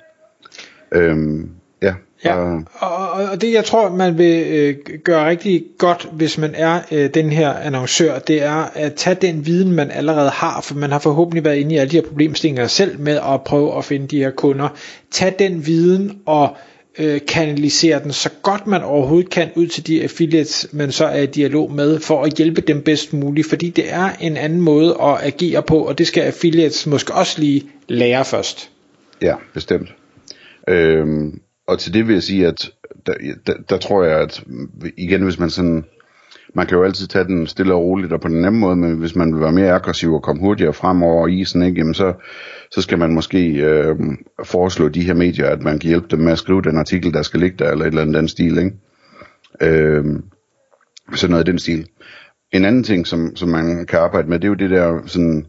Øhm, 0.92 1.50
ja, 1.82 1.96
Ja, 2.26 2.36
og, 2.36 2.64
og 2.80 2.97
og 3.26 3.42
det 3.42 3.54
jeg 3.54 3.66
tror 3.66 3.90
man 3.90 4.18
vil 4.18 4.46
øh, 4.48 4.76
gøre 5.04 5.30
rigtig 5.30 5.66
godt 5.78 6.10
Hvis 6.12 6.38
man 6.38 6.56
er 6.56 6.80
øh, 6.92 7.10
den 7.14 7.30
her 7.30 7.54
annoncør 7.54 8.20
Det 8.20 8.44
er 8.44 8.70
at 8.74 8.94
tage 8.94 9.16
den 9.22 9.46
viden 9.46 9.72
man 9.72 9.92
allerede 9.92 10.30
har 10.30 10.62
For 10.62 10.76
man 10.76 10.92
har 10.92 11.00
forhåbentlig 11.00 11.44
været 11.44 11.58
inde 11.58 11.76
i 11.76 11.78
alle 11.78 11.92
de 11.92 11.96
her 11.96 12.08
problemstillinger 12.08 12.68
selv 12.68 13.00
Med 13.00 13.16
at 13.16 13.42
prøve 13.46 13.78
at 13.78 13.86
finde 13.86 14.08
de 14.08 14.18
her 14.18 14.32
kunder 14.32 14.70
Tag 15.12 15.36
den 15.40 15.66
viden 15.66 16.20
og 16.26 16.58
øh, 17.00 17.22
kanalisere 17.28 18.04
den 18.04 18.14
så 18.14 18.30
godt 18.44 18.68
man 18.68 18.84
overhovedet 18.84 19.30
kan 19.30 19.50
ud 19.56 19.68
til 19.68 19.88
de 19.88 20.04
affiliates, 20.04 20.68
man 20.72 20.92
så 20.92 21.06
er 21.06 21.22
i 21.22 21.26
dialog 21.26 21.72
med, 21.72 22.00
for 22.00 22.24
at 22.24 22.34
hjælpe 22.34 22.62
dem 22.62 22.82
bedst 22.82 23.14
muligt, 23.14 23.50
fordi 23.50 23.70
det 23.70 23.94
er 23.94 24.10
en 24.20 24.38
anden 24.38 24.62
måde 24.62 24.98
at 25.02 25.18
agere 25.22 25.64
på, 25.64 25.80
og 25.80 25.98
det 25.98 26.08
skal 26.08 26.22
affiliates 26.22 26.88
måske 26.88 27.14
også 27.14 27.42
lige 27.42 27.64
lære 27.88 28.26
først. 28.26 28.70
Ja, 29.22 29.36
bestemt. 29.54 29.90
Øhm, 30.70 31.40
og 31.68 31.80
til 31.80 31.94
det 31.94 32.08
vil 32.08 32.14
jeg 32.14 32.24
sige, 32.24 32.48
at 32.48 32.70
der, 33.08 33.14
der, 33.48 33.54
der 33.70 33.78
tror 33.78 34.04
jeg, 34.04 34.20
at 34.20 34.44
igen, 34.98 35.24
hvis 35.24 35.40
man 35.40 35.50
sådan, 35.50 35.86
man 36.56 36.68
kan 36.68 36.78
jo 36.78 36.84
altid 36.84 37.08
tage 37.08 37.26
den 37.26 37.48
stille 37.48 37.74
og 37.74 37.82
roligt 37.82 38.14
og 38.14 38.22
på 38.22 38.28
den 38.28 38.42
nemme 38.42 38.60
måde, 38.60 38.76
men 38.76 38.98
hvis 38.98 39.16
man 39.16 39.34
vil 39.34 39.42
være 39.42 39.52
mere 39.52 39.74
aggressiv 39.74 40.14
og 40.14 40.24
komme 40.24 40.42
hurtigere 40.42 40.74
frem 40.74 41.04
over 41.04 41.28
isen, 41.28 41.64
ikke, 41.64 41.78
jamen 41.78 41.94
så, 41.94 42.14
så 42.72 42.82
skal 42.82 43.00
man 43.00 43.14
måske 43.14 43.54
øh, 43.54 43.96
foreslå 44.44 44.88
de 44.88 45.04
her 45.04 45.14
medier, 45.14 45.50
at 45.50 45.64
man 45.64 45.80
kan 45.80 45.88
hjælpe 45.88 46.08
dem 46.12 46.20
med 46.20 46.32
at 46.32 46.40
skrive 46.40 46.62
den 46.62 46.78
artikel, 46.78 47.14
der 47.14 47.22
skal 47.22 47.40
ligge 47.40 47.58
der, 47.58 47.72
eller 47.72 47.86
et 47.86 47.90
eller 47.90 48.02
andet 48.02 48.16
den 48.16 48.28
stil, 48.28 48.58
ikke? 48.58 48.72
Øh, 49.62 50.06
sådan 51.14 51.32
noget 51.32 51.48
i 51.48 51.52
den 51.52 51.60
stil. 51.60 51.88
En 52.52 52.66
anden 52.66 52.84
ting, 52.84 53.08
som, 53.08 53.36
som 53.36 53.50
man 53.50 53.86
kan 53.86 54.00
arbejde 54.00 54.30
med, 54.30 54.40
det 54.40 54.44
er 54.44 54.50
jo 54.50 54.54
det 54.54 54.70
der, 54.70 55.00
sådan, 55.06 55.46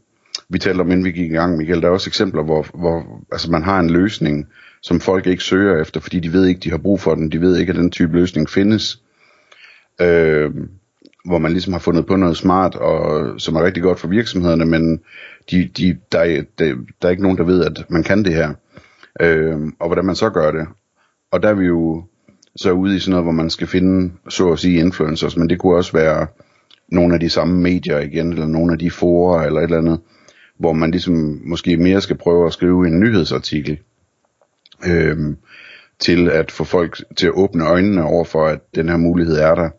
vi 0.48 0.58
talte 0.58 0.80
om, 0.80 0.90
inden 0.90 1.04
vi 1.04 1.12
gik 1.12 1.30
i 1.30 1.34
gang, 1.34 1.56
Michael, 1.56 1.82
der 1.82 1.88
er 1.88 1.92
også 1.92 2.10
eksempler, 2.10 2.42
hvor, 2.42 2.66
hvor 2.74 3.22
altså 3.32 3.50
man 3.50 3.62
har 3.62 3.80
en 3.80 3.90
løsning, 3.90 4.46
som 4.82 5.00
folk 5.00 5.26
ikke 5.26 5.42
søger 5.42 5.80
efter, 5.80 6.00
fordi 6.00 6.20
de 6.20 6.32
ved 6.32 6.47
ikke, 6.47 6.61
de 6.61 6.70
har 6.70 6.78
brug 6.78 7.00
for 7.00 7.14
den, 7.14 7.32
de 7.32 7.40
ved 7.40 7.56
ikke, 7.56 7.70
at 7.70 7.76
den 7.76 7.90
type 7.90 8.12
løsning 8.12 8.50
findes. 8.50 9.02
Øh, 10.00 10.50
hvor 11.25 11.38
man 11.38 11.52
ligesom 11.52 11.73
har 11.73 11.80
fundet 11.80 12.06
på 12.06 12.16
noget 12.16 12.37
smart, 12.37 12.75
og 12.75 13.40
som 13.40 13.56
er 13.56 13.64
rigtig 13.64 13.82
godt 13.82 14.00
for 14.00 14.08
virksomhederne, 14.08 14.64
men 14.64 15.00
de, 15.50 15.70
de, 15.76 15.97
der, 16.12 16.18
er, 16.18 16.42
der, 16.58 16.75
der 17.02 17.08
er 17.08 17.11
ikke 17.11 17.23
nogen, 17.23 17.38
der 17.38 17.44
ved, 17.44 17.64
at 17.64 17.85
man 17.90 18.02
kan 18.02 18.25
det 18.25 18.35
her. 18.35 18.54
Øh, 19.20 19.58
og 19.80 19.87
hvordan 19.87 20.04
man 20.04 20.16
så 20.16 20.30
gør 20.30 20.50
det. 20.50 20.66
Og 21.32 21.42
der 21.42 21.49
er 21.49 21.54
vi 21.54 21.66
jo 21.66 22.04
så 22.56 22.73
ude 22.73 22.97
i 22.97 22.99
sådan 22.99 23.11
noget, 23.11 23.25
hvor 23.25 23.32
man 23.32 23.50
skal 23.50 23.66
finde, 23.66 24.12
så 24.28 24.52
at 24.52 24.58
sige, 24.58 24.80
influencers, 24.80 25.37
men 25.37 25.49
det 25.50 25.58
kunne 25.58 25.76
også 25.76 25.92
være 25.92 26.26
nogle 26.88 27.14
af 27.14 27.20
de 27.20 27.30
samme 27.30 27.61
medier 27.61 27.99
igen, 27.99 28.32
eller 28.32 28.47
nogle 28.47 28.73
af 28.73 28.78
de 28.78 28.90
forer, 28.90 29.47
eller 29.47 29.61
et 29.61 29.64
eller 29.64 29.78
andet, 29.78 30.00
hvor 30.58 30.73
man 30.73 30.90
ligesom 30.90 31.40
måske 31.44 31.76
mere 31.76 32.00
skal 32.00 32.16
prøve 32.16 32.47
at 32.47 32.52
skrive 32.52 32.87
en 32.87 33.00
nyhedsartikel, 33.00 33.78
øh, 34.87 35.37
til 35.99 36.30
at 36.30 36.52
få 36.52 36.64
folk 36.64 37.02
til 37.16 37.26
at 37.26 37.32
åbne 37.32 37.66
øjnene 37.66 38.04
over 38.04 38.25
for, 38.25 38.47
at 38.47 38.61
den 38.75 38.88
her 38.88 38.97
mulighed 38.97 39.37
er 39.37 39.54
der. 39.54 39.70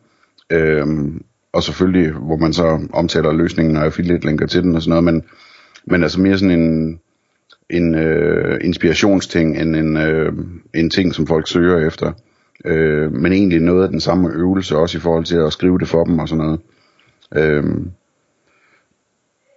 Øh, 0.50 0.88
og 1.54 1.64
selvfølgelig, 1.64 2.12
hvor 2.12 2.38
man 2.38 2.54
så 2.54 2.88
omtaler 2.94 3.34
løsningen 3.34 3.78
og 3.78 3.84
affiliate 3.84 4.26
linker 4.26 4.48
til 4.48 4.64
den 4.64 4.76
og 4.76 4.82
sådan 4.82 4.90
noget, 4.90 5.04
men, 5.04 5.24
men 5.86 6.04
altså 6.04 6.22
mere 6.22 6.38
sådan 6.38 6.60
en, 6.60 7.00
en 7.70 7.96
øh, 7.96 8.60
inspirationsting, 8.64 9.62
end 9.62 9.76
en, 9.76 9.98
øh, 9.98 10.34
en 10.74 10.90
ting, 10.90 11.16
som 11.16 11.28
folk 11.28 11.48
søger 11.48 11.88
efter. 11.88 12.12
Øh, 12.66 13.12
men 13.12 13.34
egentlig 13.34 13.60
noget 13.62 13.84
af 13.84 13.90
den 13.90 14.00
samme 14.00 14.30
øvelse, 14.34 14.78
også 14.78 14.98
i 14.98 15.02
forhold 15.02 15.26
til 15.26 15.38
at 15.38 15.54
skrive 15.54 15.80
det 15.80 15.88
for 15.88 16.04
dem 16.04 16.20
og 16.20 16.30
sådan 16.30 16.46
noget. 16.46 16.60
Øh, 17.36 17.64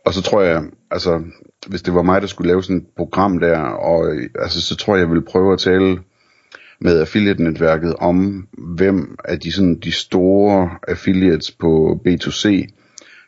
og 0.05 0.15
så 0.15 0.23
tror 0.23 0.43
jeg, 0.43 0.63
altså, 0.93 1.23
hvis 1.67 1.83
det 1.83 1.95
var 1.95 2.03
mig, 2.03 2.21
der 2.21 2.27
skulle 2.27 2.49
lave 2.49 2.63
sådan 2.63 2.77
et 2.77 2.87
program 2.97 3.39
der, 3.39 3.59
og 3.61 4.15
altså, 4.39 4.61
så 4.61 4.77
tror 4.77 4.95
jeg, 4.95 5.01
jeg 5.01 5.09
ville 5.09 5.25
prøve 5.25 5.53
at 5.53 5.59
tale 5.59 5.99
med 6.81 7.01
affiliate-netværket 7.01 7.95
om, 7.95 8.47
hvem 8.53 9.17
af 9.25 9.41
de, 9.41 9.53
sådan, 9.53 9.75
de 9.75 9.93
store 9.93 10.71
affiliates 10.89 11.51
på 11.51 12.01
B2C, 12.09 12.67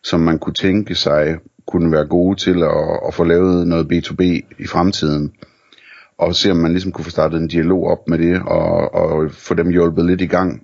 som 0.03 0.21
man 0.21 0.39
kunne 0.39 0.55
tænke 0.55 0.95
sig 0.95 1.37
kunne 1.67 1.93
være 1.93 2.07
gode 2.07 2.37
til 2.37 2.63
at, 2.63 3.01
at 3.09 3.15
få 3.15 3.25
lavet 3.25 3.67
noget 3.67 3.93
B2B 3.93 4.23
i 4.59 4.67
fremtiden. 4.67 5.33
Og 6.19 6.35
se 6.35 6.51
om 6.51 6.57
man 6.57 6.71
ligesom 6.71 6.93
kunne 6.93 7.05
få 7.05 7.11
startet 7.11 7.41
en 7.41 7.49
dialog 7.49 7.87
op 7.87 8.09
med 8.09 8.19
det, 8.19 8.43
og, 8.47 8.95
og 8.95 9.31
få 9.31 9.55
dem 9.55 9.71
hjulpet 9.71 10.07
lidt 10.07 10.21
i 10.21 10.27
gang. 10.27 10.63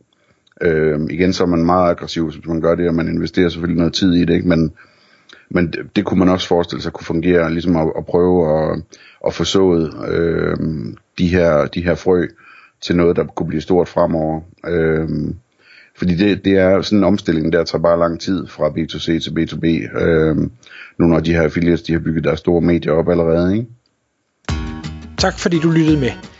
Øh, 0.63 1.01
igen, 1.11 1.33
så 1.33 1.43
er 1.43 1.49
man 1.49 1.65
meget 1.65 1.91
aggressiv, 1.91 2.25
hvis 2.25 2.47
man 2.47 2.61
gør 2.61 2.75
det, 2.75 2.89
og 2.89 2.95
man 2.95 3.09
investerer 3.09 3.49
selvfølgelig 3.49 3.79
noget 3.79 3.95
tid 3.95 4.15
i 4.15 4.25
det, 4.25 4.35
ikke? 4.35 4.49
men 4.49 4.73
men 5.51 5.67
det, 5.67 5.97
det 5.97 6.05
kunne 6.05 6.19
man 6.19 6.29
også 6.29 6.49
forestille 6.49 6.83
sig 6.83 6.93
kunne 6.93 7.05
fungere, 7.05 7.51
ligesom 7.51 7.77
at, 7.77 7.93
at 7.99 8.07
prøve 8.07 8.71
at, 8.73 8.83
at 9.27 9.35
få 9.35 9.45
sået 9.45 9.95
øh, 10.09 10.57
de, 11.19 11.29
her, 11.29 11.67
de 11.67 11.85
her 11.85 11.95
frø 11.95 12.27
til 12.81 12.97
noget, 12.97 13.17
der 13.17 13.25
kunne 13.25 13.49
blive 13.49 13.61
stort 13.61 13.89
fremover. 13.89 14.41
Øh, 14.67 15.09
fordi 15.99 16.15
det, 16.15 16.45
det 16.45 16.53
er 16.53 16.83
sådan 16.83 16.99
en 16.99 17.05
omstilling, 17.05 17.53
der 17.53 17.65
tager 17.65 17.83
bare 17.83 17.99
lang 17.99 18.21
tid 18.21 18.47
fra 18.47 18.69
B2C 18.69 19.05
til 19.05 19.31
B2B. 19.31 19.99
Øh, 20.03 20.37
nu 20.99 21.07
når 21.07 21.21
de 21.21 21.33
her 21.33 21.43
affiliates, 21.43 21.83
de 21.83 21.93
har 21.93 22.01
bygget 22.01 22.25
deres 22.25 22.39
store 22.39 22.61
medier 22.61 22.93
op 22.93 23.09
allerede. 23.09 23.57
Ikke? 23.57 23.67
Tak 25.19 25.39
fordi 25.39 25.59
du 25.59 25.71
lyttede 25.71 26.01
med. 26.01 26.40